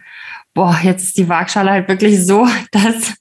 [0.53, 3.15] boah, jetzt ist die Waagschale halt wirklich so, dass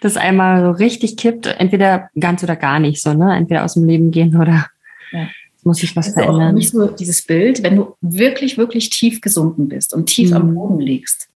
[0.00, 3.36] das einmal so richtig kippt, entweder ganz oder gar nicht so, ne?
[3.36, 4.66] Entweder aus dem Leben gehen oder
[5.12, 5.28] ja.
[5.64, 6.48] muss sich was also verändern.
[6.48, 10.36] Auch nicht so dieses Bild, wenn du wirklich, wirklich tief gesunken bist und tief mhm.
[10.36, 11.28] am Boden liegst,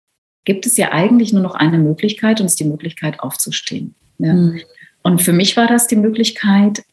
[0.45, 3.95] gibt es ja eigentlich nur noch eine Möglichkeit und es ist die Möglichkeit aufzustehen.
[4.17, 4.33] Ja?
[4.33, 4.61] Mhm.
[5.03, 6.83] Und für mich war das die Möglichkeit,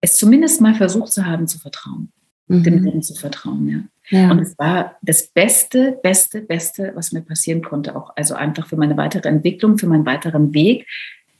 [0.00, 2.10] es zumindest mal versucht zu haben, zu vertrauen,
[2.48, 2.62] mhm.
[2.62, 3.68] dem Leben zu vertrauen.
[3.68, 3.80] Ja?
[4.10, 4.30] Ja.
[4.30, 7.96] Und es war das Beste, Beste, Beste, was mir passieren konnte.
[7.96, 10.86] Auch also einfach für meine weitere Entwicklung, für meinen weiteren Weg,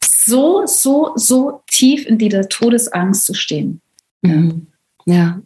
[0.02, 3.80] so, so, so tief in dieser Todesangst zu stehen.
[4.22, 4.68] Mhm.
[5.04, 5.42] Ja.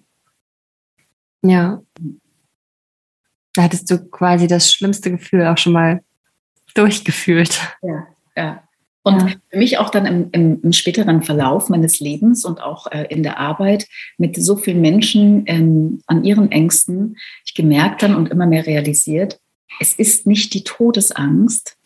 [1.43, 1.83] Ja.
[3.55, 6.03] Da hattest du quasi das schlimmste Gefühl auch schon mal
[6.75, 7.59] durchgefühlt.
[7.83, 8.07] Ja,
[8.37, 8.63] ja.
[9.07, 9.29] Und ja.
[9.51, 13.23] für mich auch dann im, im, im, späteren Verlauf meines Lebens und auch äh, in
[13.23, 13.87] der Arbeit
[14.17, 19.39] mit so vielen Menschen ähm, an ihren Ängsten, ich gemerkt dann und immer mehr realisiert,
[19.79, 21.77] es ist nicht die Todesangst,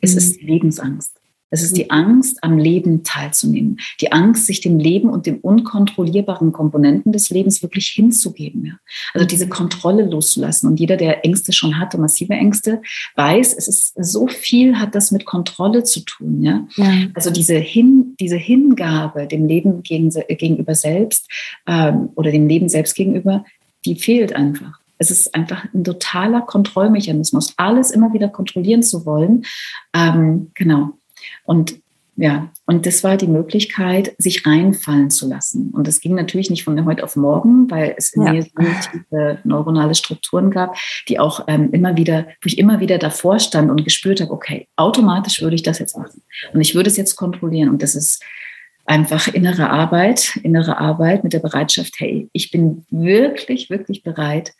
[0.00, 0.18] es mhm.
[0.18, 1.17] ist die Lebensangst.
[1.50, 3.78] Es ist die Angst, am Leben teilzunehmen.
[4.00, 8.66] Die Angst, sich dem Leben und den unkontrollierbaren Komponenten des Lebens wirklich hinzugeben.
[8.66, 8.72] Ja.
[9.14, 10.68] Also diese Kontrolle loszulassen.
[10.68, 12.82] Und jeder, der Ängste schon hatte, massive Ängste,
[13.16, 16.42] weiß, es ist so viel hat das mit Kontrolle zu tun.
[16.42, 16.66] Ja.
[16.76, 17.06] ja.
[17.14, 21.30] Also diese, Hin, diese Hingabe dem Leben gegen, gegenüber selbst
[21.66, 23.44] ähm, oder dem Leben selbst gegenüber,
[23.84, 24.80] die fehlt einfach.
[24.98, 29.44] Es ist einfach ein totaler Kontrollmechanismus, alles immer wieder kontrollieren zu wollen.
[29.94, 30.97] Ähm, genau.
[31.44, 31.80] Und
[32.20, 35.70] ja, und das war die Möglichkeit, sich reinfallen zu lassen.
[35.70, 38.32] Und das ging natürlich nicht von heute auf morgen, weil es in ja.
[38.32, 38.50] mir so
[38.90, 40.76] tiefe neuronale Strukturen gab,
[41.06, 44.66] die auch ähm, immer wieder, wo ich immer wieder davor stand und gespürt habe, okay,
[44.74, 46.20] automatisch würde ich das jetzt machen.
[46.52, 47.68] Und ich würde es jetzt kontrollieren.
[47.68, 48.20] Und das ist
[48.84, 54.54] einfach innere Arbeit, innere Arbeit mit der Bereitschaft, hey, ich bin wirklich, wirklich bereit,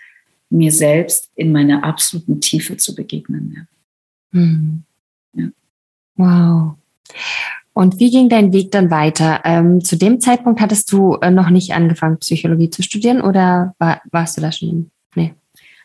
[0.49, 3.53] mir selbst in meiner absoluten Tiefe zu begegnen.
[4.33, 4.39] Ja.
[4.39, 4.85] Hm.
[5.33, 5.49] ja.
[6.19, 6.75] Wow.
[7.73, 9.41] Und wie ging dein Weg dann weiter?
[9.45, 14.03] Ähm, zu dem Zeitpunkt hattest du äh, noch nicht angefangen, Psychologie zu studieren oder war,
[14.11, 14.91] warst du da schon?
[15.15, 15.33] Nee.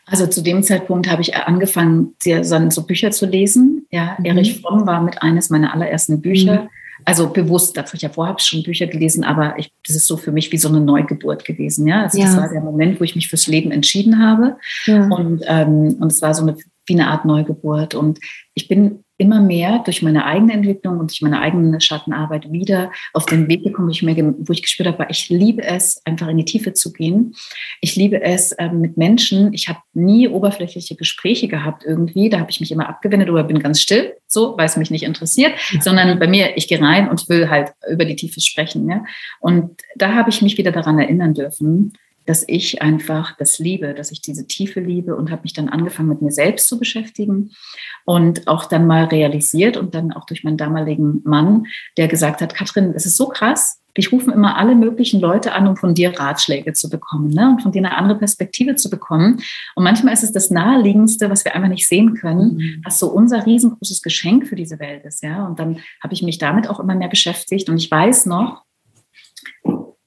[0.04, 3.86] Also zu dem Zeitpunkt habe ich angefangen, so Bücher zu lesen.
[3.90, 4.24] Ja, mhm.
[4.24, 6.64] Erich Fromm war mit eines meiner allerersten Bücher.
[6.64, 6.68] Mhm.
[7.04, 10.32] Also bewusst, dazu ich ja vorher schon Bücher gelesen, aber ich, das ist so für
[10.32, 11.86] mich wie so eine Neugeburt gewesen.
[11.86, 12.24] Ja, also ja.
[12.24, 14.56] das war der Moment, wo ich mich fürs Leben entschieden habe.
[14.86, 15.06] Ja.
[15.08, 17.94] Und, ähm, und es war so eine, wie eine Art Neugeburt.
[17.94, 18.18] Und
[18.54, 23.26] ich bin immer mehr durch meine eigene Entwicklung und durch meine eigene Schattenarbeit wieder auf
[23.26, 26.38] den Weg gekommen, wo ich, mir, wo ich gespürt habe, ich liebe es, einfach in
[26.38, 27.34] die Tiefe zu gehen.
[27.80, 29.52] Ich liebe es äh, mit Menschen.
[29.52, 32.28] Ich habe nie oberflächliche Gespräche gehabt irgendwie.
[32.28, 35.04] Da habe ich mich immer abgewendet oder bin ganz still, so, weil es mich nicht
[35.04, 38.88] interessiert, sondern bei mir, ich gehe rein und will halt über die Tiefe sprechen.
[38.88, 39.04] Ja?
[39.40, 41.92] Und da habe ich mich wieder daran erinnern dürfen,
[42.26, 46.08] dass ich einfach das liebe, dass ich diese Tiefe liebe und habe mich dann angefangen
[46.08, 47.50] mit mir selbst zu beschäftigen
[48.04, 52.54] und auch dann mal realisiert und dann auch durch meinen damaligen Mann, der gesagt hat,
[52.54, 56.18] Katrin, es ist so krass, dich rufen immer alle möglichen Leute an, um von dir
[56.18, 57.48] Ratschläge zu bekommen ne?
[57.50, 59.40] und von dir eine andere Perspektive zu bekommen.
[59.76, 62.82] Und manchmal ist es das Naheliegendste, was wir einfach nicht sehen können, mhm.
[62.84, 65.22] was so unser riesengroßes Geschenk für diese Welt ist.
[65.22, 65.46] Ja?
[65.46, 67.68] Und dann habe ich mich damit auch immer mehr beschäftigt.
[67.68, 68.64] Und ich weiß noch,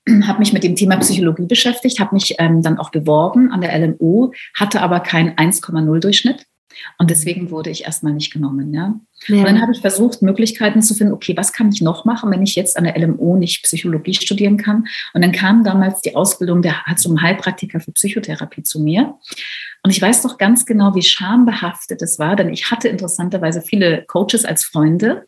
[0.27, 3.77] habe mich mit dem Thema Psychologie beschäftigt, habe mich ähm, dann auch beworben an der
[3.77, 6.45] LMU, hatte aber keinen 1,0 Durchschnitt.
[6.97, 8.73] Und deswegen wurde ich erstmal nicht genommen.
[8.73, 8.99] Ja?
[9.27, 9.37] ja.
[9.37, 12.43] Und dann habe ich versucht, Möglichkeiten zu finden, okay, was kann ich noch machen, wenn
[12.43, 14.87] ich jetzt an der LMO nicht Psychologie studieren kann?
[15.13, 19.15] Und dann kam damals die Ausbildung der ein Heilpraktiker für Psychotherapie zu mir.
[19.83, 24.03] Und ich weiß doch ganz genau, wie schambehaftet es war, denn ich hatte interessanterweise viele
[24.05, 25.25] Coaches als Freunde,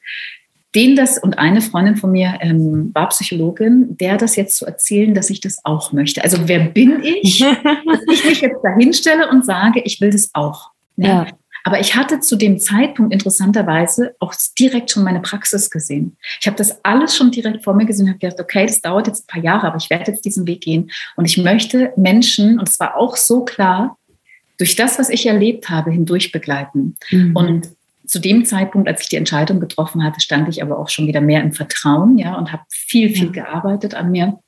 [0.76, 5.14] denen das und eine Freundin von mir ähm, war Psychologin, der das jetzt zu erzählen,
[5.14, 6.24] dass ich das auch möchte.
[6.24, 10.72] Also wer bin ich, dass ich mich jetzt dahinstelle und sage, ich will das auch.
[10.96, 11.08] Ja.
[11.08, 11.28] ja.
[11.64, 16.18] Aber ich hatte zu dem Zeitpunkt interessanterweise auch direkt schon meine Praxis gesehen.
[16.40, 19.08] Ich habe das alles schon direkt vor mir gesehen und habe gedacht, okay, das dauert
[19.08, 20.90] jetzt ein paar Jahre, aber ich werde jetzt diesen Weg gehen.
[21.16, 23.98] Und ich möchte Menschen, und es war auch so klar,
[24.58, 26.98] durch das, was ich erlebt habe, hindurch begleiten.
[27.12, 27.36] Mhm.
[27.36, 27.70] Und
[28.10, 31.22] zu dem Zeitpunkt, als ich die Entscheidung getroffen hatte, stand ich aber auch schon wieder
[31.22, 34.40] mehr im Vertrauen, ja, und habe viel, viel gearbeitet an mir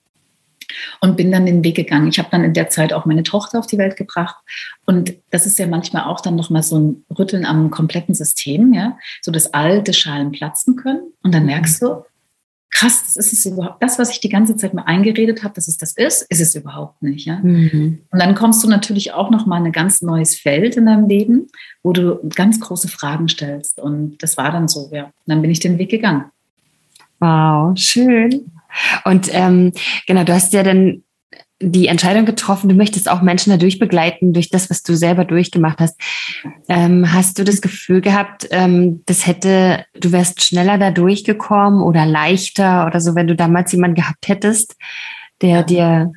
[0.99, 2.07] und bin dann den Weg gegangen.
[2.07, 4.35] Ich habe dann in der Zeit auch meine Tochter auf die Welt gebracht
[4.85, 8.73] und das ist ja manchmal auch dann noch mal so ein Rütteln am kompletten System,
[8.73, 12.03] ja, so dass alte Schalen platzen können und dann merkst du,
[12.71, 15.67] krass, das ist es überhaupt, das, was ich die ganze Zeit mir eingeredet habe, dass
[15.67, 17.25] es das ist, ist es überhaupt nicht.
[17.25, 17.39] Ja?
[17.39, 17.99] Mhm.
[18.09, 21.07] Und dann kommst du natürlich auch noch mal in ein ganz neues Feld in deinem
[21.07, 21.47] Leben,
[21.83, 23.79] wo du ganz große Fragen stellst.
[23.79, 25.05] Und das war dann so, ja.
[25.05, 26.25] Und dann bin ich den Weg gegangen.
[27.19, 28.51] Wow, schön.
[29.03, 29.73] Und ähm,
[30.07, 31.03] genau, du hast ja dann
[31.61, 35.79] die Entscheidung getroffen, du möchtest auch Menschen dadurch begleiten, durch das, was du selber durchgemacht
[35.79, 35.99] hast.
[36.67, 42.05] Ähm, hast du das Gefühl gehabt, ähm, das hätte, du wärst schneller da durchgekommen oder
[42.05, 44.75] leichter oder so, wenn du damals jemanden gehabt hättest,
[45.41, 45.63] der ja.
[45.63, 46.11] dir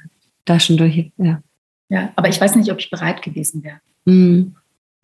[0.44, 1.40] da schon durch, ja.
[1.90, 3.80] Ja, aber ich weiß nicht, ob ich bereit gewesen wäre.
[4.04, 4.56] Mhm.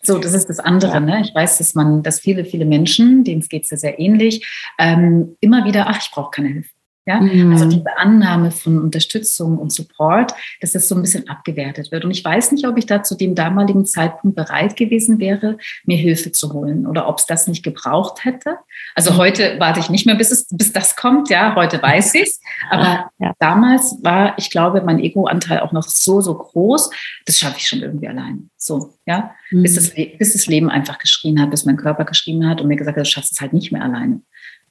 [0.02, 0.92] So, das ist das andere.
[0.92, 1.00] Ja.
[1.00, 1.20] Ne?
[1.22, 4.46] Ich weiß, dass man, dass viele, viele Menschen, denen es geht sehr, sehr ähnlich,
[4.78, 6.70] ähm, immer wieder, ach, ich brauche keine Hilfe.
[7.06, 7.20] Ja?
[7.20, 7.52] Mhm.
[7.52, 12.04] Also diese Annahme von Unterstützung und Support, dass das so ein bisschen abgewertet wird.
[12.04, 15.96] Und ich weiß nicht, ob ich da zu dem damaligen Zeitpunkt bereit gewesen wäre, mir
[15.96, 18.58] Hilfe zu holen oder ob es das nicht gebraucht hätte.
[18.94, 19.16] Also mhm.
[19.16, 21.30] heute warte ich nicht mehr, bis, es, bis das kommt.
[21.30, 22.40] Ja, heute weiß ich es.
[22.70, 23.32] Aber ja.
[23.38, 26.90] damals war, ich glaube, mein Ego-Anteil auch noch so, so groß.
[27.24, 28.50] Das schaffe ich schon irgendwie allein.
[28.56, 29.62] So, ja, mhm.
[29.62, 32.76] bis, das, bis das Leben einfach geschrien hat, bis mein Körper geschrien hat und mir
[32.76, 34.20] gesagt hat, du schaffst es halt nicht mehr alleine.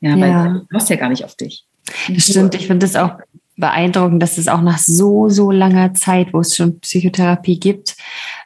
[0.02, 0.20] Ja, ja.
[0.20, 1.66] weil du hast ja gar nicht auf dich.
[2.10, 2.56] Das stimmt.
[2.56, 3.14] Ich finde es auch
[3.60, 7.98] beeindruckend, dass es auch nach so, so langer Zeit, wo es schon Psychotherapie gibt,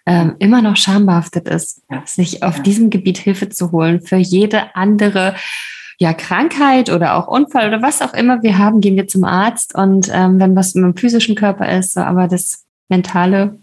[0.06, 2.64] ähm, immer noch schambehaftet ist, sich auf ja.
[2.64, 4.02] diesem Gebiet Hilfe zu holen.
[4.02, 5.36] Für jede andere
[6.00, 9.76] ja, Krankheit oder auch Unfall oder was auch immer wir haben, gehen wir zum Arzt
[9.76, 13.60] und ähm, wenn was mit dem physischen Körper ist, so, aber das Mentale.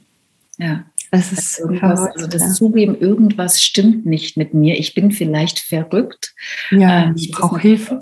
[0.56, 0.85] Ja.
[1.11, 2.49] Das ist irgendwas, also das ja.
[2.51, 4.79] Zugeben, irgendwas stimmt nicht mit mir.
[4.79, 6.35] Ich bin vielleicht verrückt.
[6.70, 8.01] Ja, ähm, ich brauche Hilfe.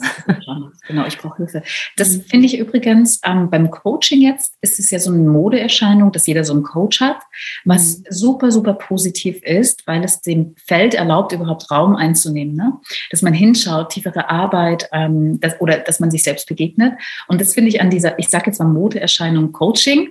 [0.86, 1.62] Genau, ich brauche Hilfe.
[1.96, 2.22] Das mhm.
[2.22, 6.44] finde ich übrigens ähm, beim Coaching jetzt ist es ja so eine Modeerscheinung, dass jeder
[6.44, 7.18] so einen Coach hat,
[7.64, 8.04] was mhm.
[8.08, 12.56] super, super positiv ist, weil es dem Feld erlaubt, überhaupt Raum einzunehmen.
[12.56, 12.72] Ne?
[13.10, 16.94] Dass man hinschaut, tiefere Arbeit ähm, das, oder dass man sich selbst begegnet.
[17.26, 20.08] Und das finde ich an dieser, ich sage jetzt mal Modeerscheinung Coaching,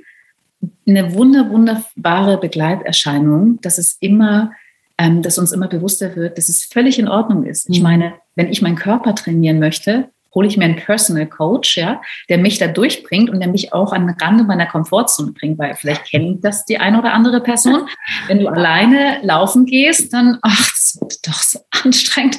[0.87, 4.51] eine wunder, wunderbare Begleiterscheinung, dass es immer,
[4.97, 7.69] ähm, dass uns immer bewusster wird, dass es völlig in Ordnung ist.
[7.69, 7.83] Ich mhm.
[7.83, 12.37] meine, wenn ich meinen Körper trainieren möchte, hole ich mir einen Personal Coach, ja, der
[12.37, 16.05] mich da durchbringt und der mich auch an den Rande meiner Komfortzone bringt, weil vielleicht
[16.05, 17.87] kennt das die eine oder andere Person.
[18.27, 22.37] Wenn du alleine laufen gehst, dann, ach, das wird doch so anstrengend,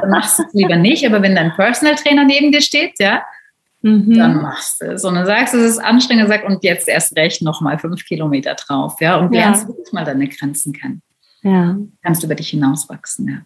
[0.00, 1.06] dann machst du es lieber nicht.
[1.06, 3.22] Aber wenn dein Personal Trainer neben dir steht, ja,
[3.86, 4.14] mhm.
[4.14, 5.04] dann machst du es.
[5.04, 8.54] Und dann sagst du, es ist anstrengend, sag, und jetzt erst recht nochmal fünf Kilometer
[8.54, 9.68] drauf, ja, und lernst ja.
[9.68, 11.02] wirklich mal deine Grenzen kennen.
[11.42, 11.76] Ja.
[12.02, 13.38] Kannst über dich hinauswachsen, ja.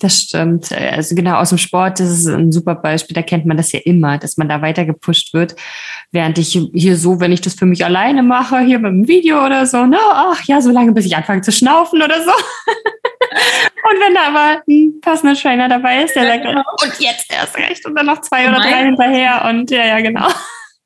[0.00, 0.72] Das stimmt.
[0.72, 3.14] Also genau aus dem Sport, das ist ein super Beispiel.
[3.14, 5.54] Da kennt man das ja immer, dass man da weiter gepusht wird.
[6.10, 9.44] Während ich hier so, wenn ich das für mich alleine mache, hier mit dem Video
[9.46, 12.32] oder so, na, ach ja, so lange, bis ich anfange zu schnaufen oder so.
[13.90, 16.62] Und wenn da aber ein Personal Trainer dabei ist, der sagt, genau.
[16.82, 20.28] und jetzt erst recht und dann noch zwei oder drei hinterher und ja, ja, genau.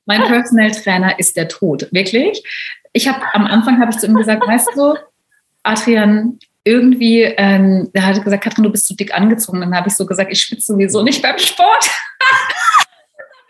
[0.07, 2.43] Mein Personal Trainer ist der Tod, wirklich.
[2.93, 4.95] Ich habe am Anfang habe ich zu ihm gesagt, weißt du,
[5.63, 9.61] Adrian, irgendwie, ähm, er hat gesagt, Katrin, du bist zu dick angezogen.
[9.61, 11.91] Dann habe ich so gesagt, ich schwitze sowieso nicht beim Sport.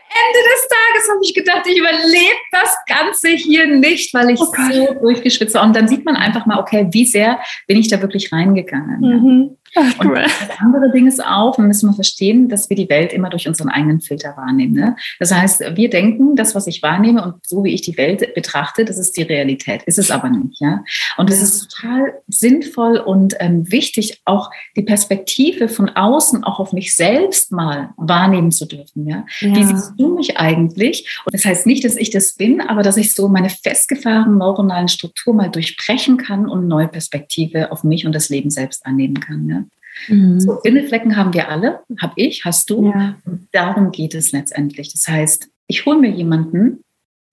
[0.08, 4.52] Ende des Tages habe ich gedacht, ich überlebe das Ganze hier nicht, weil ich oh
[4.72, 5.66] so durchgeschwitzt habe.
[5.66, 9.00] Und dann sieht man einfach mal, okay, wie sehr bin ich da wirklich reingegangen.
[9.00, 9.57] Mhm.
[9.76, 10.18] Ach, cool.
[10.18, 13.31] Und das andere Ding ist auch, wir müssen mal verstehen, dass wir die Welt immer
[13.31, 14.74] durch unseren eigenen Filter wahrnehmen.
[14.74, 14.96] Ne?
[15.18, 18.85] Das heißt, wir denken, das, was ich wahrnehme und so wie ich die Welt betrachte,
[18.85, 19.83] das ist die Realität.
[19.85, 20.61] Ist es aber nicht.
[20.61, 20.85] Ja?
[21.16, 26.72] Und es ist total sinnvoll und ähm, wichtig, auch die Perspektive von außen auch auf
[26.72, 29.07] mich selbst mal wahrnehmen zu dürfen.
[29.07, 29.24] Ja?
[29.40, 29.54] ja.
[29.54, 31.20] Wie siehst du mich eigentlich?
[31.24, 34.88] Und das heißt nicht, dass ich das bin, aber dass ich so meine festgefahrenen neuronalen
[34.88, 39.20] Struktur mal durchbrechen kann und eine neue Perspektive auf mich und das Leben selbst annehmen
[39.20, 39.48] kann.
[39.48, 39.64] Ja?
[40.06, 40.40] Mhm.
[40.40, 42.90] So, Bindeflecken haben wir alle, habe ich, hast du.
[42.90, 43.16] Ja.
[43.24, 44.92] Und darum geht es letztendlich.
[44.92, 46.84] Das heißt, ich hole mir jemanden,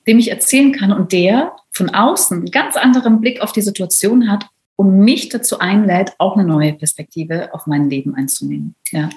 [0.07, 4.29] dem ich erzählen kann und der von außen einen ganz anderen Blick auf die Situation
[4.29, 8.75] hat und mich dazu einlädt, auch eine neue Perspektive auf mein Leben einzunehmen.
[8.91, 9.09] Ja.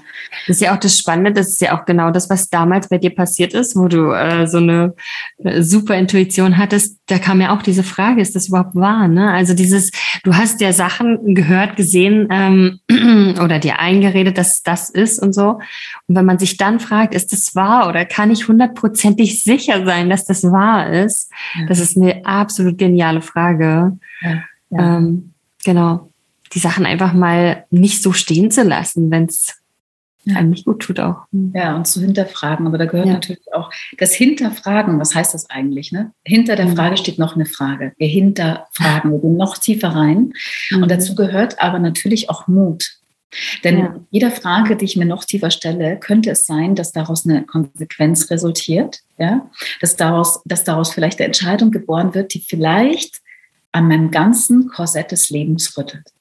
[0.46, 2.98] Das ist ja auch das Spannende, das ist ja auch genau das, was damals bei
[2.98, 4.94] dir passiert ist, wo du äh, so eine
[5.38, 7.00] äh, super Intuition hattest.
[7.06, 9.08] Da kam ja auch diese Frage, ist das überhaupt wahr?
[9.08, 9.32] Ne?
[9.32, 9.90] Also dieses,
[10.22, 12.78] du hast ja Sachen gehört, gesehen ähm,
[13.42, 15.58] oder dir eingeredet, dass das ist und so.
[16.06, 20.08] Und wenn man sich dann fragt, ist das wahr oder kann ich hundertprozentig sicher sein,
[20.08, 21.32] dass das wahr ist?
[21.58, 21.66] Ja.
[21.66, 23.98] Das ist eine absolut geniale Frage.
[24.20, 24.98] Ja.
[24.98, 25.34] Ähm,
[25.68, 26.10] genau,
[26.54, 29.58] die Sachen einfach mal nicht so stehen zu lassen, wenn es
[30.24, 30.36] ja.
[30.36, 31.26] einem nicht gut tut auch.
[31.30, 31.52] Hm.
[31.54, 32.66] Ja, und zu hinterfragen.
[32.66, 33.12] Aber da gehört ja.
[33.12, 34.98] natürlich auch das Hinterfragen.
[34.98, 35.92] Was heißt das eigentlich?
[35.92, 36.12] Ne?
[36.24, 36.76] Hinter der mhm.
[36.76, 37.92] Frage steht noch eine Frage.
[37.98, 40.32] Wir hinterfragen, wir gehen noch tiefer rein.
[40.70, 40.84] Mhm.
[40.84, 42.98] Und dazu gehört aber natürlich auch Mut.
[43.62, 44.00] Denn ja.
[44.10, 48.30] jeder Frage, die ich mir noch tiefer stelle, könnte es sein, dass daraus eine Konsequenz
[48.30, 49.50] resultiert, ja,
[49.82, 53.20] dass daraus, dass daraus vielleicht eine Entscheidung geboren wird, die vielleicht
[53.72, 56.12] an meinem ganzen Korsett des Lebens rüttelt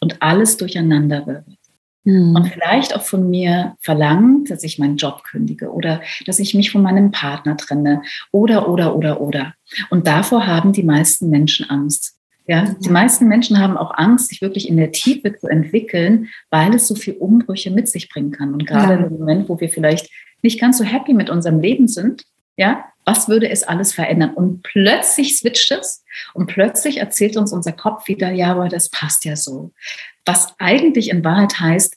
[0.00, 1.58] und alles durcheinander wirbelt.
[2.04, 2.34] Mhm.
[2.34, 6.70] Und vielleicht auch von mir verlangt, dass ich meinen Job kündige oder dass ich mich
[6.70, 9.54] von meinem Partner trenne oder, oder, oder, oder.
[9.90, 12.16] Und davor haben die meisten Menschen Angst.
[12.46, 16.74] Ja, die meisten Menschen haben auch Angst, sich wirklich in der Tiefe zu entwickeln, weil
[16.74, 18.54] es so viel Umbrüche mit sich bringen kann.
[18.54, 19.06] Und gerade ja.
[19.06, 20.10] im Moment, wo wir vielleicht
[20.42, 22.24] nicht ganz so happy mit unserem Leben sind,
[22.56, 24.34] ja, was würde es alles verändern?
[24.34, 29.24] Und plötzlich switcht es und plötzlich erzählt uns unser Kopf wieder, ja, aber das passt
[29.24, 29.72] ja so.
[30.24, 31.96] Was eigentlich in Wahrheit heißt,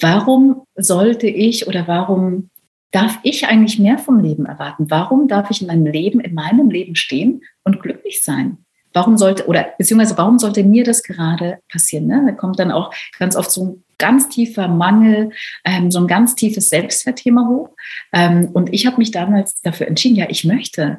[0.00, 2.50] warum sollte ich oder warum
[2.90, 4.90] darf ich eigentlich mehr vom Leben erwarten?
[4.90, 8.58] Warum darf ich in meinem Leben, in meinem Leben stehen und glücklich sein?
[8.92, 12.06] Warum sollte, oder beziehungsweise warum sollte mir das gerade passieren?
[12.06, 12.22] Ne?
[12.26, 15.30] Da kommt dann auch ganz oft so ein ganz tiefer Mangel,
[15.64, 17.68] ähm, so ein ganz tiefes Selbstwertthema hoch.
[18.12, 20.98] Ähm, und ich habe mich damals dafür entschieden, ja, ich möchte.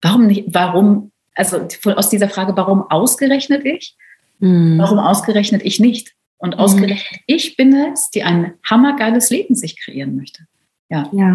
[0.00, 3.96] Warum nicht, warum, also aus dieser Frage, warum ausgerechnet ich?
[4.38, 4.78] Mhm.
[4.78, 6.14] Warum ausgerechnet ich nicht?
[6.38, 7.24] Und ausgerechnet mhm.
[7.26, 10.44] ich bin es, die ein hammergeiles Leben sich kreieren möchte.
[10.88, 11.08] Ja.
[11.12, 11.34] ja.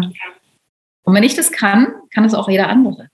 [1.02, 3.08] Und wenn ich das kann, kann es auch jeder andere.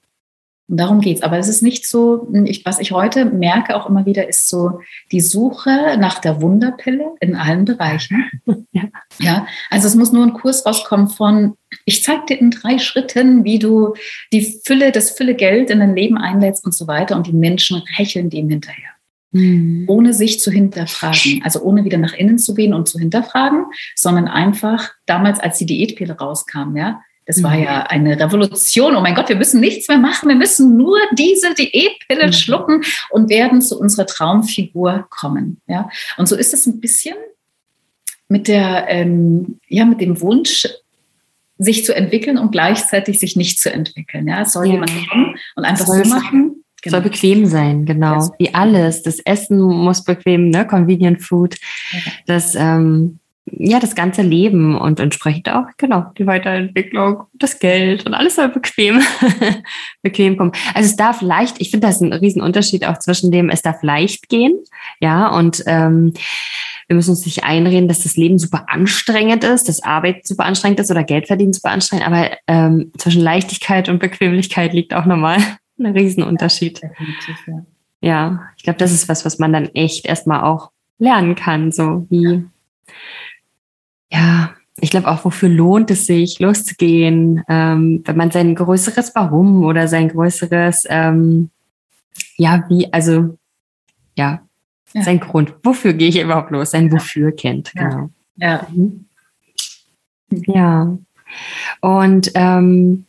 [0.67, 1.23] Und darum geht's.
[1.23, 4.81] Aber es ist nicht so, ich, was ich heute merke auch immer wieder, ist so
[5.13, 8.25] die Suche nach der Wunderpille in allen Bereichen.
[8.77, 8.89] Ja.
[9.21, 9.47] ja.
[9.71, 13.61] Also es muss nur ein Kurs rauskommen von, ich zeige dir in drei Schritten, wie
[13.61, 13.95] du
[14.33, 17.15] die Fülle, das Fülle Geld in dein Leben einlädst und so weiter.
[17.15, 18.91] Und die Menschen hecheln dem hinterher.
[19.35, 19.85] mhm.
[19.89, 21.43] ohne sich zu hinterfragen.
[21.45, 25.67] Also ohne wieder nach innen zu gehen und zu hinterfragen, sondern einfach damals, als die
[25.67, 27.87] Diätpille rauskam, ja, das war ja mhm.
[27.89, 28.97] eine Revolution.
[28.97, 30.29] Oh mein Gott, wir müssen nichts mehr machen.
[30.29, 32.33] Wir müssen nur diese Diätpille mhm.
[32.33, 35.61] schlucken und werden zu unserer Traumfigur kommen.
[35.67, 37.17] Ja, und so ist es ein bisschen
[38.29, 40.69] mit der, ähm, ja, mit dem Wunsch,
[41.57, 44.27] sich zu entwickeln und gleichzeitig sich nicht zu entwickeln.
[44.27, 44.73] Ja, es soll ja.
[44.73, 46.65] jemand kommen und einfach so machen.
[46.83, 46.97] Genau.
[46.97, 48.31] Soll bequem sein, genau.
[48.39, 49.03] Wie alles.
[49.03, 50.67] Das Essen muss bequem, ne?
[50.67, 51.57] Convenient Food.
[51.93, 51.99] Ja.
[52.27, 58.15] Das, ähm, ja, das ganze Leben und entsprechend auch, genau, die Weiterentwicklung, das Geld und
[58.15, 59.03] alles soll bequem,
[60.03, 60.53] bequem kommen.
[60.75, 64.29] Also es darf leicht, ich finde das ein Riesenunterschied auch zwischen dem, es darf leicht
[64.29, 64.55] gehen,
[64.99, 66.15] ja, und ähm,
[66.87, 70.81] wir müssen uns nicht einreden, dass das Leben super anstrengend ist, dass Arbeit super anstrengend
[70.81, 75.39] ist oder Geld verdienen super anstrengend, aber ähm, zwischen Leichtigkeit und Bequemlichkeit liegt auch nochmal
[75.79, 76.81] ein Riesenunterschied.
[77.47, 77.67] Ja,
[78.01, 82.07] ja ich glaube, das ist was, was man dann echt erstmal auch lernen kann, so
[82.09, 82.43] wie ja,
[84.81, 89.89] ich glaube auch, wofür lohnt es sich, loszugehen, ähm, wenn man sein größeres Warum oder
[89.89, 91.51] sein größeres, ähm,
[92.37, 93.39] ja, wie, also,
[94.17, 94.41] ja,
[94.93, 98.11] ja, sein Grund, wofür gehe ich überhaupt los, sein Wofür kennt, genau.
[98.37, 98.67] Ja.
[98.67, 98.67] Ja.
[98.73, 99.07] Mhm.
[100.47, 100.99] ja.
[101.81, 103.07] Und ähm,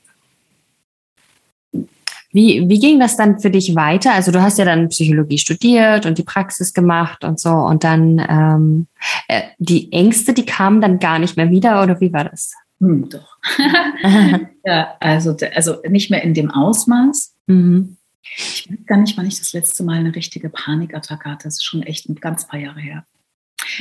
[2.36, 4.14] wie, wie ging das dann für dich weiter?
[4.14, 8.20] Also du hast ja dann Psychologie studiert und die Praxis gemacht und so und dann
[8.30, 8.88] ähm,
[9.30, 12.52] äh, die Ängste, die kamen dann gar nicht mehr wieder oder wie war das?
[12.82, 13.38] Hm, doch.
[14.66, 17.34] ja, also, also nicht mehr in dem Ausmaß.
[17.48, 17.96] Mhm.
[18.38, 21.46] Ich weiß gar nicht, wann ich das letzte Mal eine richtige Panikattacke hatte.
[21.46, 23.06] Das ist schon echt ein ganz paar Jahre her.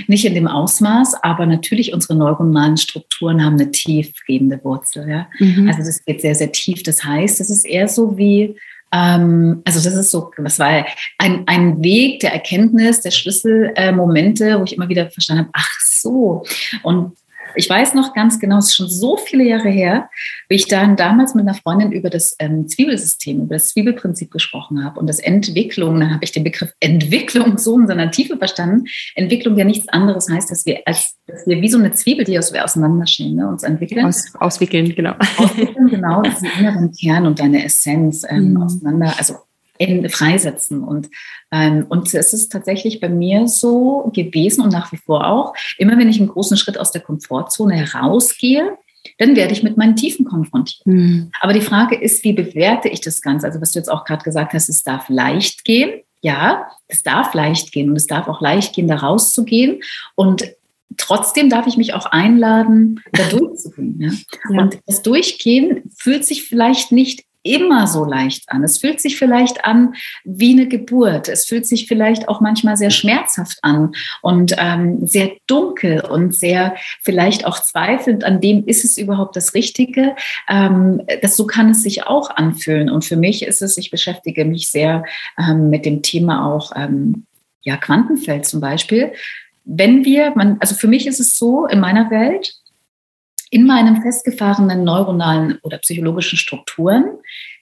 [0.06, 5.08] Nicht in dem Ausmaß, aber natürlich unsere neuronalen Strukturen haben eine tiefgehende Wurzel.
[5.08, 5.28] Ja?
[5.38, 5.68] Mhm.
[5.68, 6.82] Also das geht sehr, sehr tief.
[6.82, 8.56] Das heißt, es ist eher so wie,
[8.92, 10.84] ähm, also das ist so, das war
[11.18, 15.80] ein, ein Weg der Erkenntnis, der Schlüsselmomente, äh, wo ich immer wieder verstanden habe, ach
[15.80, 16.44] so.
[16.82, 17.12] Und
[17.56, 20.08] ich weiß noch ganz genau, es ist schon so viele Jahre her,
[20.48, 24.84] wie ich dann damals mit einer Freundin über das ähm, Zwiebelsystem, über das Zwiebelprinzip gesprochen
[24.84, 28.84] habe und das Entwicklung, dann habe ich den Begriff Entwicklung so in seiner Tiefe verstanden.
[29.14, 32.32] Entwicklung ja nichts anderes heißt, dass wir als dass wir wie so eine Zwiebel, die
[32.32, 34.04] wir auseinanderstehen, ne, uns entwickeln.
[34.04, 35.14] Aus, auswickeln, genau.
[35.38, 38.62] Auswickeln, genau, diesen inneren Kern und deine Essenz ähm, mhm.
[38.62, 39.36] auseinander, also
[39.78, 40.82] in, freisetzen.
[40.82, 41.08] Und,
[41.50, 45.98] ähm, und es ist tatsächlich bei mir so gewesen und nach wie vor auch, immer
[45.98, 48.76] wenn ich einen großen Schritt aus der Komfortzone herausgehe,
[49.18, 50.86] dann werde ich mit meinen Tiefen konfrontiert.
[50.86, 51.30] Mhm.
[51.40, 53.46] Aber die Frage ist, wie bewerte ich das Ganze?
[53.46, 56.00] Also was du jetzt auch gerade gesagt hast, es darf leicht gehen.
[56.22, 59.82] Ja, es darf leicht gehen und es darf auch leicht gehen, da rauszugehen.
[60.14, 60.44] Und
[60.96, 64.00] trotzdem darf ich mich auch einladen, da durchzugehen.
[64.00, 64.10] Ja?
[64.50, 64.62] Ja.
[64.62, 68.64] Und das Durchgehen fühlt sich vielleicht nicht immer so leicht an.
[68.64, 71.28] Es fühlt sich vielleicht an wie eine Geburt.
[71.28, 73.92] Es fühlt sich vielleicht auch manchmal sehr schmerzhaft an
[74.22, 79.54] und ähm, sehr dunkel und sehr vielleicht auch zweifelnd an dem, ist es überhaupt das
[79.54, 80.16] Richtige?
[80.48, 82.90] Ähm, das, so kann es sich auch anfühlen.
[82.90, 85.04] Und für mich ist es, ich beschäftige mich sehr
[85.38, 87.26] ähm, mit dem Thema auch, ähm,
[87.62, 89.12] ja, Quantenfeld zum Beispiel.
[89.64, 92.54] Wenn wir, man, also für mich ist es so in meiner Welt,
[93.50, 97.04] in meinen festgefahrenen neuronalen oder psychologischen Strukturen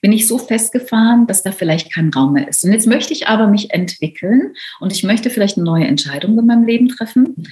[0.00, 2.64] bin ich so festgefahren, dass da vielleicht kein Raum mehr ist.
[2.64, 6.46] Und jetzt möchte ich aber mich entwickeln und ich möchte vielleicht eine neue Entscheidung in
[6.46, 7.48] meinem Leben treffen.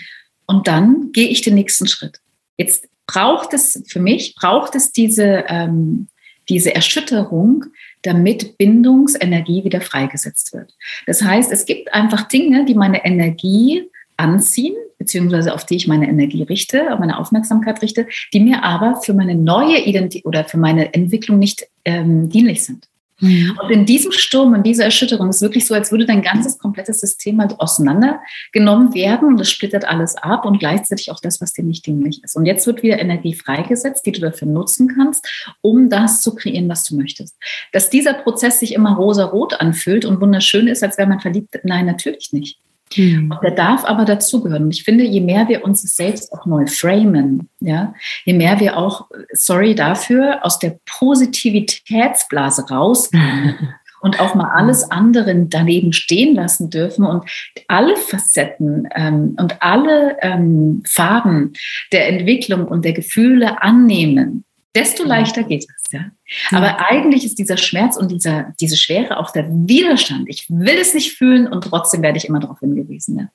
[0.47, 2.21] Und dann gehe ich den nächsten Schritt.
[2.57, 6.09] Jetzt braucht es für mich, braucht es diese, ähm,
[6.49, 7.67] diese Erschütterung,
[8.03, 10.75] damit Bindungsenergie wieder freigesetzt wird.
[11.07, 13.90] Das heißt, es gibt einfach Dinge, die meine Energie
[14.21, 19.15] anziehen, beziehungsweise auf die ich meine Energie richte, meine Aufmerksamkeit richte, die mir aber für
[19.15, 22.91] meine neue Identität oder für meine Entwicklung nicht ähm, dienlich sind.
[23.21, 23.59] Mhm.
[23.63, 26.59] Und in diesem Sturm und dieser Erschütterung ist es wirklich so, als würde dein ganzes
[26.59, 31.53] komplettes System halt auseinandergenommen werden und es splittert alles ab und gleichzeitig auch das, was
[31.53, 32.37] dir nicht dienlich ist.
[32.37, 35.29] Und jetzt wird wieder Energie freigesetzt, die du dafür nutzen kannst,
[35.61, 37.37] um das zu kreieren, was du möchtest.
[37.73, 41.87] Dass dieser Prozess sich immer rosa-rot anfühlt und wunderschön ist, als wäre man verliebt, nein,
[41.87, 42.59] natürlich nicht.
[42.97, 43.31] Mhm.
[43.31, 44.65] Und der darf aber dazugehören.
[44.65, 48.77] Und ich finde, je mehr wir uns selbst auch neu framen, ja, je mehr wir
[48.77, 53.57] auch, sorry dafür, aus der Positivitätsblase rausgehen
[54.01, 57.25] und auch mal alles andere daneben stehen lassen dürfen und
[57.69, 61.53] alle Facetten ähm, und alle ähm, Farben
[61.93, 65.93] der Entwicklung und der Gefühle annehmen, desto leichter geht es.
[65.93, 66.11] Ja?
[66.51, 70.29] Aber eigentlich ist dieser Schmerz und dieser, diese Schwere auch der Widerstand.
[70.29, 73.31] Ich will es nicht fühlen und trotzdem werde ich immer darauf hingewiesen.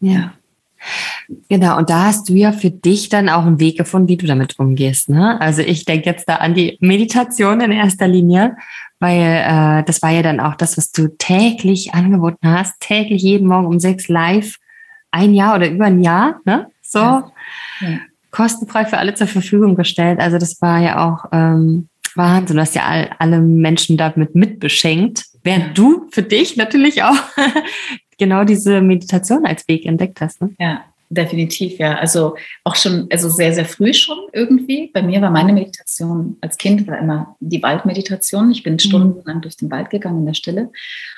[0.00, 0.12] Ja.
[0.12, 0.32] ja.
[1.48, 4.26] Genau, und da hast du ja für dich dann auch einen Weg gefunden, wie du
[4.26, 5.08] damit umgehst.
[5.08, 5.40] Ne?
[5.40, 8.56] Also ich denke jetzt da an die Meditation in erster Linie,
[9.00, 13.48] weil äh, das war ja dann auch das, was du täglich angeboten hast, täglich jeden
[13.48, 14.56] Morgen um sechs live,
[15.10, 16.66] ein Jahr oder über ein Jahr, ne?
[16.82, 17.32] So ja.
[18.34, 20.18] Kostenfrei für alle zur Verfügung gestellt.
[20.18, 22.56] Also das war ja auch ähm, Wahnsinn.
[22.56, 27.16] Du hast ja all, alle Menschen damit mitbeschenkt, während du für dich natürlich auch
[28.18, 30.42] genau diese Meditation als Weg entdeckt hast.
[30.42, 30.50] Ne?
[30.58, 31.94] Ja, definitiv, ja.
[31.94, 34.90] Also auch schon, also sehr, sehr früh schon irgendwie.
[34.92, 38.50] Bei mir war meine Meditation als Kind war immer die Waldmeditation.
[38.50, 38.80] Ich bin mhm.
[38.80, 40.72] stundenlang durch den Wald gegangen in der Stille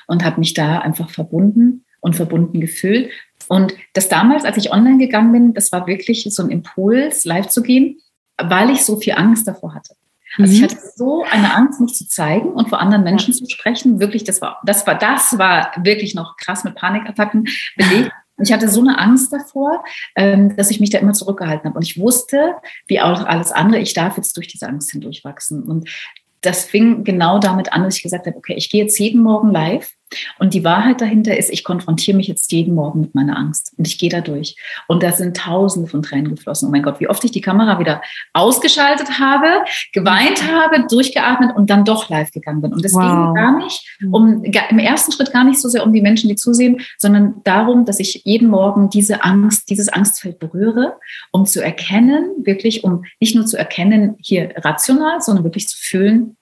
[0.07, 3.11] und habe mich da einfach verbunden und verbunden gefühlt.
[3.49, 7.49] Und das damals, als ich online gegangen bin, das war wirklich so ein Impuls, live
[7.49, 7.99] zu gehen,
[8.39, 9.97] weil ich so viel Angst davor hatte.
[10.39, 10.57] Also mhm.
[10.57, 13.39] ich hatte so eine Angst, mich zu zeigen und vor anderen Menschen ja.
[13.39, 13.99] zu sprechen.
[13.99, 18.13] Wirklich, das war, das war, das war wirklich noch krass mit Panikattacken belegt.
[18.41, 19.83] Ich hatte so eine Angst davor,
[20.15, 21.77] ähm, dass ich mich da immer zurückgehalten habe.
[21.77, 22.55] Und ich wusste,
[22.87, 25.65] wie auch alles andere, ich darf jetzt durch diese Angst hindurchwachsen.
[25.65, 25.89] Und
[26.43, 29.51] das fing genau damit an, dass ich gesagt habe, okay, ich gehe jetzt jeden Morgen
[29.51, 29.96] live
[30.39, 33.87] und die Wahrheit dahinter ist, ich konfrontiere mich jetzt jeden Morgen mit meiner Angst und
[33.87, 34.57] ich gehe da durch.
[34.87, 36.69] Und da sind tausende von Tränen geflossen.
[36.69, 38.03] Oh mein Gott, wie oft ich die Kamera wieder
[38.33, 42.73] ausgeschaltet habe, geweint habe, durchgeatmet und dann doch live gegangen bin.
[42.73, 43.03] Und es wow.
[43.03, 46.37] ging gar nicht um, im ersten Schritt gar nicht so sehr um die Menschen, die
[46.37, 50.97] zusehen, sondern darum, dass ich jeden Morgen diese Angst, dieses Angstfeld berühre,
[51.33, 56.37] um zu erkennen, wirklich, um nicht nur zu erkennen hier rational, sondern wirklich zu fühlen,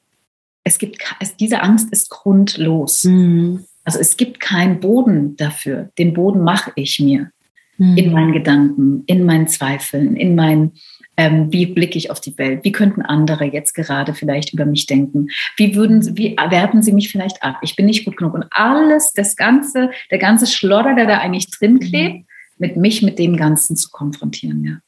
[0.65, 3.05] es gibt, es, diese Angst ist grundlos.
[3.05, 3.65] Mhm.
[3.85, 5.91] Also es gibt keinen Boden dafür.
[5.99, 7.31] Den Boden mache ich mir
[7.77, 7.97] mhm.
[7.97, 10.73] in meinen Gedanken, in meinen Zweifeln, in meinen,
[11.19, 12.65] ähm, wie blicke ich auf die Welt?
[12.65, 15.29] Wie könnten andere jetzt gerade vielleicht über mich denken?
[15.57, 17.59] Wie würden, wie werten sie mich vielleicht ab?
[17.61, 18.33] Ich bin nicht gut genug.
[18.33, 22.25] Und alles, das ganze, der ganze Schlodder, der da eigentlich drin klebt, mhm.
[22.57, 24.79] mit mich mit dem Ganzen zu konfrontieren, ja.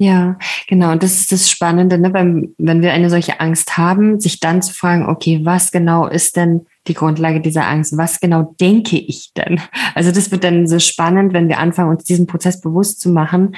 [0.00, 0.38] Ja,
[0.68, 0.92] genau.
[0.92, 2.14] Und das ist das Spannende, ne?
[2.14, 6.36] wenn, wenn wir eine solche Angst haben, sich dann zu fragen, okay, was genau ist
[6.36, 7.96] denn die Grundlage dieser Angst?
[7.96, 9.60] Was genau denke ich denn?
[9.94, 13.56] Also das wird dann so spannend, wenn wir anfangen, uns diesen Prozess bewusst zu machen,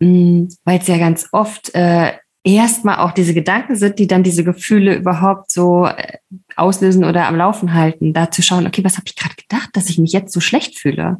[0.00, 2.12] mm, weil es ja ganz oft äh,
[2.42, 6.18] erstmal auch diese Gedanken sind, die dann diese Gefühle überhaupt so äh,
[6.56, 9.90] auslösen oder am Laufen halten, da zu schauen, okay, was habe ich gerade gedacht, dass
[9.90, 11.18] ich mich jetzt so schlecht fühle?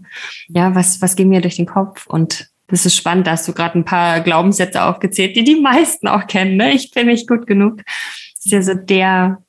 [0.48, 2.06] Ja, was, was geht mir durch den Kopf?
[2.06, 6.06] Und das ist spannend, da hast du gerade ein paar Glaubenssätze aufgezählt, die die meisten
[6.06, 6.56] auch kennen.
[6.56, 6.72] Ne?
[6.72, 7.78] Ich bin nicht gut genug.
[7.78, 9.42] Das ist ja so der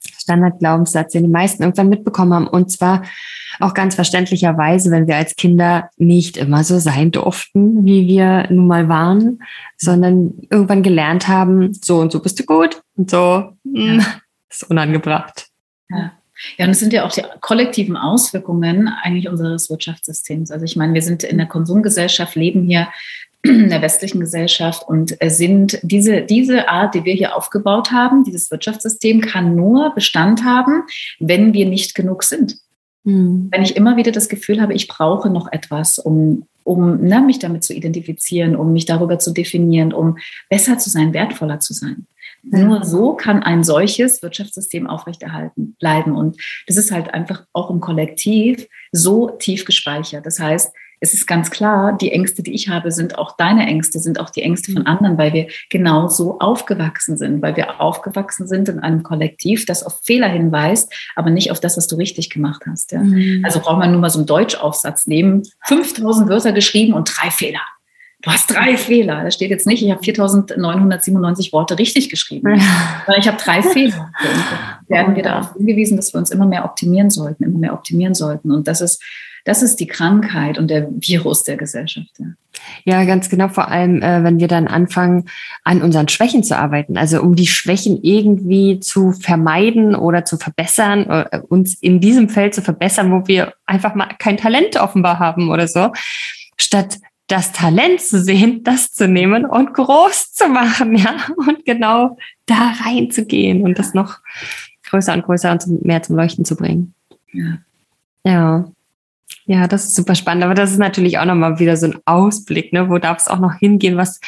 [0.00, 2.48] Standardglaubenssatz, den die meisten irgendwann mitbekommen haben.
[2.48, 3.02] Und zwar
[3.60, 8.66] auch ganz verständlicherweise, wenn wir als Kinder nicht immer so sein durften, wie wir nun
[8.66, 9.42] mal waren,
[9.76, 14.04] sondern irgendwann gelernt haben, so und so bist du gut und so hm,
[14.50, 15.48] ist unangebracht.
[15.90, 16.12] Ja.
[16.58, 20.50] Ja, und es sind ja auch die kollektiven Auswirkungen eigentlich unseres Wirtschaftssystems.
[20.50, 22.88] Also ich meine, wir sind in der Konsumgesellschaft, leben hier
[23.42, 28.50] in der westlichen Gesellschaft und sind diese, diese Art, die wir hier aufgebaut haben, dieses
[28.50, 30.82] Wirtschaftssystem kann nur Bestand haben,
[31.18, 32.56] wenn wir nicht genug sind.
[33.04, 33.48] Mhm.
[33.50, 37.38] Wenn ich immer wieder das Gefühl habe, ich brauche noch etwas, um, um ne, mich
[37.38, 40.18] damit zu identifizieren, um mich darüber zu definieren, um
[40.48, 42.06] besser zu sein, wertvoller zu sein.
[42.50, 46.14] Nur so kann ein solches Wirtschaftssystem aufrechterhalten bleiben.
[46.14, 50.26] Und das ist halt einfach auch im Kollektiv so tief gespeichert.
[50.26, 53.98] Das heißt, es ist ganz klar, die Ängste, die ich habe, sind auch deine Ängste,
[53.98, 58.46] sind auch die Ängste von anderen, weil wir genau so aufgewachsen sind, weil wir aufgewachsen
[58.46, 62.30] sind in einem Kollektiv, das auf Fehler hinweist, aber nicht auf das, was du richtig
[62.30, 62.92] gemacht hast.
[62.92, 63.00] Ja?
[63.00, 63.42] Mhm.
[63.44, 67.60] Also braucht man nur mal so einen Deutschaufsatz nehmen, 5000 Wörter geschrieben und drei Fehler
[68.26, 69.22] du hast drei Fehler.
[69.22, 72.60] Da steht jetzt nicht, ich habe 4997 Worte richtig geschrieben,
[73.18, 74.10] ich habe drei Fehler.
[74.20, 78.14] Und werden wir darauf hingewiesen, dass wir uns immer mehr optimieren sollten, immer mehr optimieren
[78.14, 78.50] sollten.
[78.50, 79.02] Und das ist,
[79.44, 82.10] das ist die Krankheit und der Virus der Gesellschaft.
[82.18, 82.26] Ja,
[82.84, 83.46] ja ganz genau.
[83.46, 85.26] Vor allem, äh, wenn wir dann anfangen,
[85.62, 86.98] an unseren Schwächen zu arbeiten.
[86.98, 92.56] Also um die Schwächen irgendwie zu vermeiden oder zu verbessern, äh, uns in diesem Feld
[92.56, 95.92] zu verbessern, wo wir einfach mal kein Talent offenbar haben oder so.
[96.56, 102.16] Statt das Talent zu sehen, das zu nehmen und groß zu machen, ja, und genau
[102.46, 104.18] da reinzugehen und das noch
[104.84, 106.94] größer und größer und mehr zum Leuchten zu bringen.
[107.32, 107.58] Ja.
[108.24, 108.72] Ja.
[109.48, 110.44] Ja, das ist super spannend.
[110.44, 112.88] Aber das ist natürlich auch nochmal wieder so ein Ausblick, ne?
[112.88, 114.20] Wo darf es auch noch hingehen, was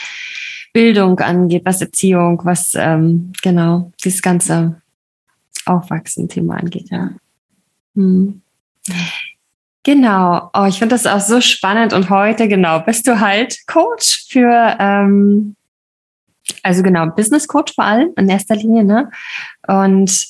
[0.73, 4.81] Bildung angeht, was Erziehung, was ähm, genau dieses ganze
[5.65, 7.11] Aufwachsen-Thema angeht, ja.
[7.95, 8.43] Hm.
[9.89, 10.51] Genau.
[10.53, 11.95] Oh, ich finde das auch so spannend.
[11.95, 15.57] Und heute, genau, bist du halt Coach für, ähm,
[16.63, 19.11] also genau, Business Coach vor allem in erster Linie, ne?
[19.67, 20.27] Und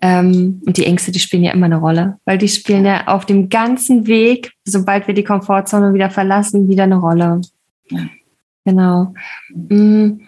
[0.00, 3.26] Ähm, und die Ängste, die spielen ja immer eine Rolle, weil die spielen ja auf
[3.26, 7.40] dem ganzen Weg, sobald wir die Komfortzone wieder verlassen, wieder eine Rolle.
[7.90, 8.06] Ja.
[8.64, 9.14] Genau.
[9.50, 10.20] Mm,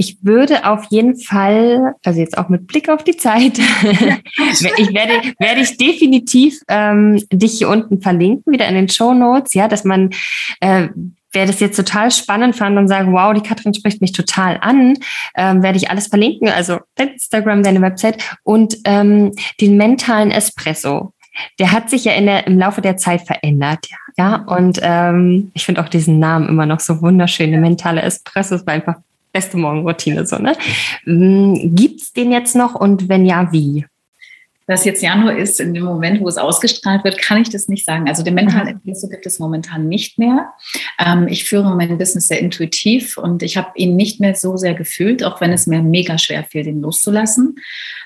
[0.00, 3.58] ich würde auf jeden Fall, also jetzt auch mit Blick auf die Zeit,
[4.78, 9.52] ich werde, werde ich definitiv ähm, dich hier unten verlinken, wieder in den Show Notes,
[9.52, 10.08] ja, dass man,
[10.60, 10.88] äh,
[11.32, 14.96] wer das jetzt total spannend fand und sagt, wow, die Katrin spricht mich total an,
[15.36, 21.12] ähm, werde ich alles verlinken, also dein Instagram, deine Website und ähm, den mentalen Espresso.
[21.58, 23.96] Der hat sich ja in der, im Laufe der Zeit verändert, ja.
[24.16, 24.36] ja?
[24.46, 27.50] Und ähm, ich finde auch diesen Namen immer noch so wunderschön.
[27.50, 28.96] Der mentale Espresso ist einfach
[29.32, 30.56] beste Morgenroutine so, ne?
[31.04, 33.84] Mm, gibt's den jetzt noch und wenn ja, wie?
[34.70, 37.84] dass jetzt Januar ist, in dem Moment, wo es ausgestrahlt wird, kann ich das nicht
[37.84, 38.08] sagen.
[38.08, 40.52] Also den mentalen Episo gibt es momentan nicht mehr.
[41.04, 44.74] Ähm, ich führe mein Business sehr intuitiv und ich habe ihn nicht mehr so sehr
[44.74, 47.56] gefühlt, auch wenn es mir mega schwer fiel, den loszulassen.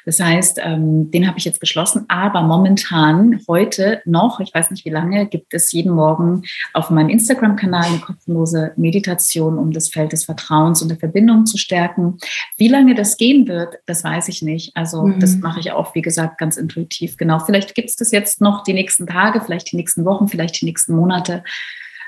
[0.06, 2.06] Das heißt, ähm, den habe ich jetzt geschlossen.
[2.08, 6.42] Aber momentan, heute noch, ich weiß nicht wie lange, gibt es jeden Morgen
[6.72, 11.58] auf meinem Instagram-Kanal eine kostenlose Meditation, um das Feld des Vertrauens und der Verbindung zu
[11.58, 12.18] stärken.
[12.56, 14.74] Wie lange das gehen wird, das weiß ich nicht.
[14.74, 15.20] Also mhm.
[15.20, 17.16] das mache ich auch, wie gesagt, ganz ganz intuitiv.
[17.16, 20.60] Genau, vielleicht gibt es das jetzt noch die nächsten Tage, vielleicht die nächsten Wochen, vielleicht
[20.60, 21.42] die nächsten Monate.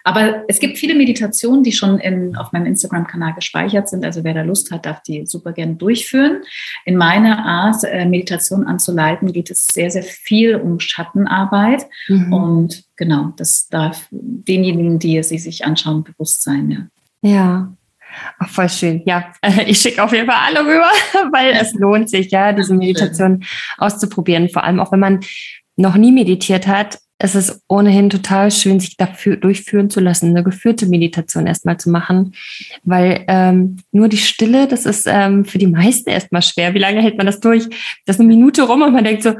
[0.06, 4.04] Aber es gibt viele Meditationen, die schon in, auf meinem Instagram-Kanal gespeichert sind.
[4.04, 6.42] Also wer da Lust hat, darf die super gerne durchführen.
[6.84, 11.86] In meiner Art, äh, Meditation anzuleiten, geht es sehr, sehr viel um Schattenarbeit.
[12.06, 12.32] Mhm.
[12.32, 16.70] Und genau, das darf denjenigen, die sie sich anschauen, bewusst sein.
[16.70, 17.28] Ja.
[17.28, 17.72] Ja,
[18.38, 19.02] Ach, voll schön.
[19.06, 19.32] Ja,
[19.66, 20.88] ich schicke auf jeden Fall alle rüber,
[21.32, 23.44] weil es lohnt sich, ja, diese Meditation
[23.76, 24.50] auszuprobieren.
[24.50, 25.20] Vor allem auch, wenn man
[25.74, 30.44] noch nie meditiert hat, es ist ohnehin total schön, sich dafür durchführen zu lassen, eine
[30.44, 32.34] geführte Meditation erstmal zu machen,
[32.84, 36.74] weil ähm, nur die Stille, das ist ähm, für die meisten erstmal schwer.
[36.74, 37.64] Wie lange hält man das durch?
[38.04, 39.34] Das ist eine Minute rum und man denkt so,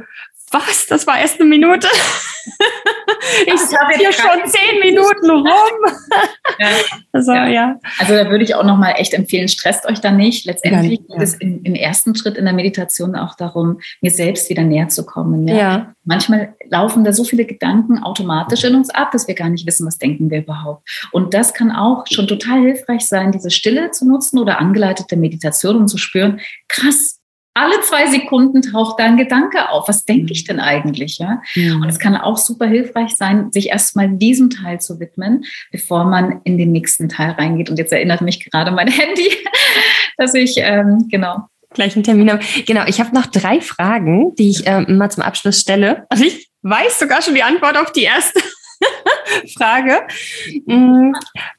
[0.51, 0.87] was?
[0.87, 1.89] Das war erst eine Minute.
[3.47, 5.45] ich habe hier schon zehn Minuten rum.
[6.59, 6.69] Ja.
[7.13, 7.47] Also, ja.
[7.47, 7.81] ja.
[7.99, 10.45] also da würde ich auch nochmal echt empfehlen, stresst euch da nicht.
[10.45, 14.63] Letztendlich geht es im, im, ersten Schritt in der Meditation auch darum, mir selbst wieder
[14.65, 15.49] näher zu kommen.
[15.49, 15.57] Ja?
[15.57, 15.95] ja?
[16.05, 19.87] Manchmal laufen da so viele Gedanken automatisch in uns ab, dass wir gar nicht wissen,
[19.87, 20.87] was denken wir überhaupt.
[21.11, 25.77] Und das kann auch schon total hilfreich sein, diese Stille zu nutzen oder angeleitete Meditation,
[25.77, 27.16] um zu spüren, krass,
[27.57, 29.89] alle zwei Sekunden taucht da ein Gedanke auf.
[29.89, 31.19] Was denke ich denn eigentlich?
[31.19, 31.41] Ja?
[31.55, 31.83] Mhm.
[31.83, 36.43] Und es kann auch super hilfreich sein, sich erstmal diesem Teil zu widmen, bevor man
[36.45, 37.71] in den nächsten Teil reingeht.
[37.71, 39.31] Und jetzt erinnert mich gerade mein Handy,
[40.19, 41.49] dass ich, ähm, genau.
[41.73, 42.43] Gleich einen Termin habe.
[42.67, 46.07] Genau, ich habe noch drei Fragen, die ich ähm, mal zum Abschluss stelle.
[46.11, 48.41] Also ich weiß sogar schon die Antwort auf die erste.
[49.57, 50.01] Frage,
[50.67, 51.13] mm,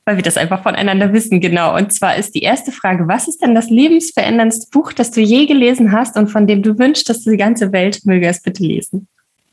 [0.05, 1.75] weil wir das einfach voneinander wissen, genau.
[1.75, 5.45] Und zwar ist die erste Frage, was ist denn das lebensveränderndste Buch, das du je
[5.45, 9.07] gelesen hast und von dem du wünschst, dass die ganze Welt möge es bitte lesen?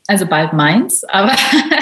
[0.07, 1.31] Also bald meins, aber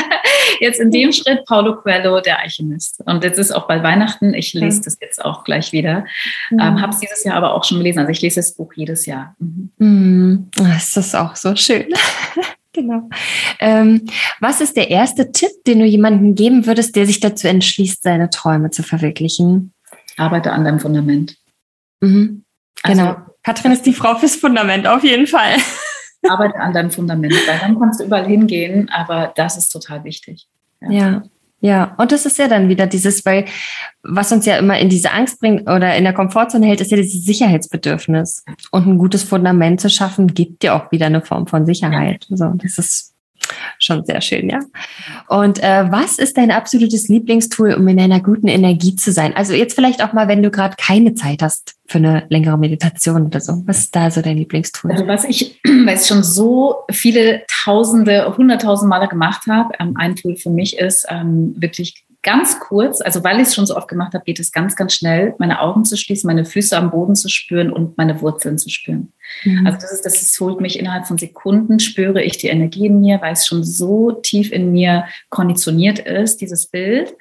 [0.62, 3.02] jetzt in dem Schritt Paulo Coelho, der Alchemist.
[3.06, 4.34] Und jetzt ist auch bald Weihnachten.
[4.34, 6.06] Ich lese das jetzt auch gleich wieder.
[6.50, 6.60] Mhm.
[6.60, 8.00] Ähm, Habe es dieses Jahr aber auch schon gelesen.
[8.00, 9.36] Also ich lese das Buch jedes Jahr.
[9.40, 9.72] Mhm.
[9.78, 10.50] Mhm.
[10.56, 11.88] Das ist auch so schön.
[12.74, 13.10] Genau.
[13.60, 14.08] Ähm,
[14.40, 18.30] was ist der erste Tipp, den du jemandem geben würdest, der sich dazu entschließt, seine
[18.30, 19.74] Träume zu verwirklichen?
[20.18, 21.38] Arbeite an deinem Fundament.
[22.02, 22.44] Mhm.
[22.84, 23.08] Genau.
[23.10, 25.56] Also, Katrin ist die Frau fürs Fundament, auf jeden Fall.
[26.28, 30.48] Arbeite an deinem Fundament, weil dann kannst du überall hingehen, aber das ist total wichtig.
[30.82, 30.92] ja.
[30.92, 31.24] ja.
[31.64, 33.46] Ja, und das ist ja dann wieder dieses, weil
[34.04, 36.98] was uns ja immer in diese Angst bringt oder in der Komfortzone hält, ist ja
[36.98, 38.44] dieses Sicherheitsbedürfnis.
[38.72, 42.28] Und ein gutes Fundament zu schaffen, gibt ja auch wieder eine Form von Sicherheit.
[42.30, 43.13] So, das ist
[43.80, 44.60] schon sehr schön, ja.
[45.28, 49.36] Und äh, was ist dein absolutes Lieblingstool, um in einer guten Energie zu sein?
[49.36, 53.26] Also jetzt vielleicht auch mal, wenn du gerade keine Zeit hast für eine längere Meditation
[53.26, 53.62] oder so.
[53.66, 54.92] Was ist da so dein Lieblingstool?
[54.92, 60.16] Also was ich, weil ich schon so viele Tausende, hunderttausend Male gemacht habe, ähm, ein
[60.16, 63.88] Tool für mich ist ähm, wirklich ganz kurz, also weil ich es schon so oft
[63.88, 67.16] gemacht habe, geht es ganz, ganz schnell, meine Augen zu schließen, meine Füße am Boden
[67.16, 69.14] zu spüren und meine Wurzeln zu spüren.
[69.44, 69.68] Mhm.
[69.68, 73.02] Also das ist, das ist, holt mich innerhalb von Sekunden, spüre ich die Energie in
[73.02, 77.14] mir, weil es schon so tief in mir konditioniert ist, dieses Bild.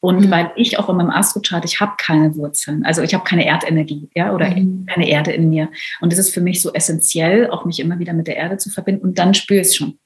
[0.00, 0.30] Und mhm.
[0.30, 4.08] weil ich auch in meinem Astrochart, ich habe keine Wurzeln, also ich habe keine Erdenergie,
[4.14, 4.86] ja, oder mhm.
[4.86, 5.68] keine Erde in mir.
[6.00, 8.70] Und das ist für mich so essentiell, auch mich immer wieder mit der Erde zu
[8.70, 9.02] verbinden.
[9.02, 9.98] Und dann spüre ich es schon.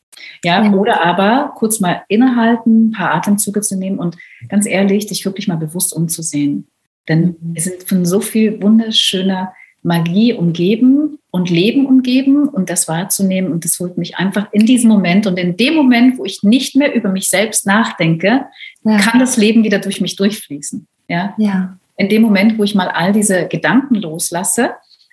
[0.45, 4.17] Ja, oder aber kurz mal innehalten, ein paar Atemzüge zu nehmen und
[4.49, 6.67] ganz ehrlich, dich wirklich mal bewusst umzusehen.
[7.09, 7.55] Denn mhm.
[7.55, 9.53] wir sind von so viel wunderschöner
[9.85, 13.53] Magie umgeben und Leben umgeben und das wahrzunehmen.
[13.53, 16.75] Und das holt mich einfach in diesem Moment und in dem Moment, wo ich nicht
[16.75, 18.47] mehr über mich selbst nachdenke,
[18.83, 18.99] ja.
[18.99, 20.87] kann das Leben wieder durch mich durchfließen.
[21.09, 21.35] Ja?
[21.37, 21.79] ja.
[21.97, 24.71] In dem Moment, wo ich mal all diese Gedanken loslasse,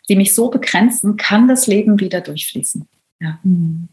[0.08, 2.88] die mich so begrenzen, kann das Leben wieder durchfließen.
[3.20, 3.40] Ja.
[3.44, 3.90] Mhm.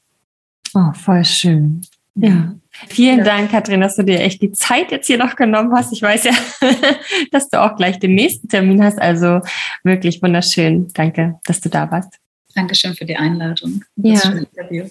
[0.74, 1.80] Oh, voll schön.
[2.14, 2.54] Ja.
[2.88, 3.24] Vielen ja.
[3.24, 5.92] Dank, Katrin, dass du dir echt die Zeit jetzt hier noch genommen hast.
[5.92, 6.32] Ich weiß ja,
[7.32, 9.00] dass du auch gleich den nächsten Termin hast.
[9.00, 9.40] Also
[9.82, 10.88] wirklich wunderschön.
[10.94, 12.14] Danke, dass du da warst.
[12.54, 13.84] Dankeschön für die Einladung.
[13.96, 14.30] Das ja.
[14.30, 14.86] Interview.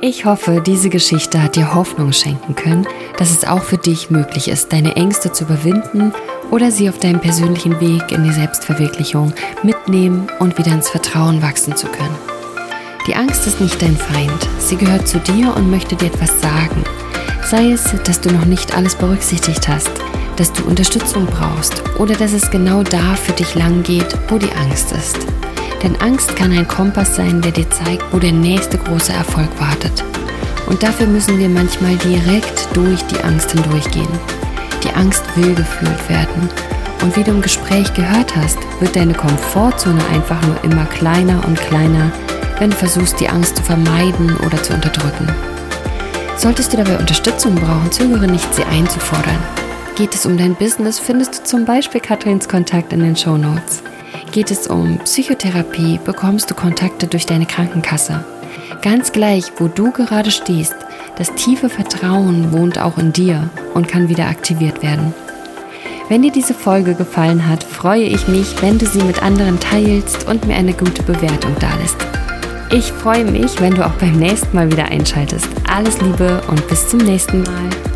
[0.00, 2.86] Ich hoffe, diese Geschichte hat dir Hoffnung schenken können,
[3.18, 6.12] dass es auch für dich möglich ist, deine Ängste zu überwinden
[6.52, 9.32] oder sie auf deinem persönlichen Weg in die Selbstverwirklichung
[9.62, 12.14] mitnehmen und wieder ins Vertrauen wachsen zu können.
[13.06, 16.84] Die Angst ist nicht dein Feind, sie gehört zu dir und möchte dir etwas sagen.
[17.42, 19.90] Sei es, dass du noch nicht alles berücksichtigt hast,
[20.36, 24.52] dass du Unterstützung brauchst oder dass es genau da für dich lang geht, wo die
[24.52, 25.18] Angst ist.
[25.82, 30.04] Denn Angst kann ein Kompass sein, der dir zeigt, wo der nächste große Erfolg wartet.
[30.66, 34.08] Und dafür müssen wir manchmal direkt durch die Angst hindurchgehen.
[34.84, 36.48] Die Angst will gefühlt werden.
[37.02, 41.58] Und wie du im Gespräch gehört hast, wird deine Komfortzone einfach nur immer kleiner und
[41.58, 42.12] kleiner,
[42.58, 45.28] wenn du versuchst, die Angst zu vermeiden oder zu unterdrücken.
[46.36, 49.38] Solltest du dabei Unterstützung brauchen, zögere nicht, sie einzufordern.
[49.96, 53.82] Geht es um dein Business, findest du zum Beispiel Katrins Kontakt in den Show Notes.
[54.32, 58.24] Geht es um Psychotherapie, bekommst du Kontakte durch deine Krankenkasse.
[58.80, 60.74] Ganz gleich, wo du gerade stehst,
[61.22, 65.14] das tiefe Vertrauen wohnt auch in dir und kann wieder aktiviert werden.
[66.08, 70.28] Wenn dir diese Folge gefallen hat, freue ich mich, wenn du sie mit anderen teilst
[70.28, 71.98] und mir eine gute Bewertung dalässt.
[72.72, 75.46] Ich freue mich, wenn du auch beim nächsten Mal wieder einschaltest.
[75.72, 77.91] Alles Liebe und bis zum nächsten Mal.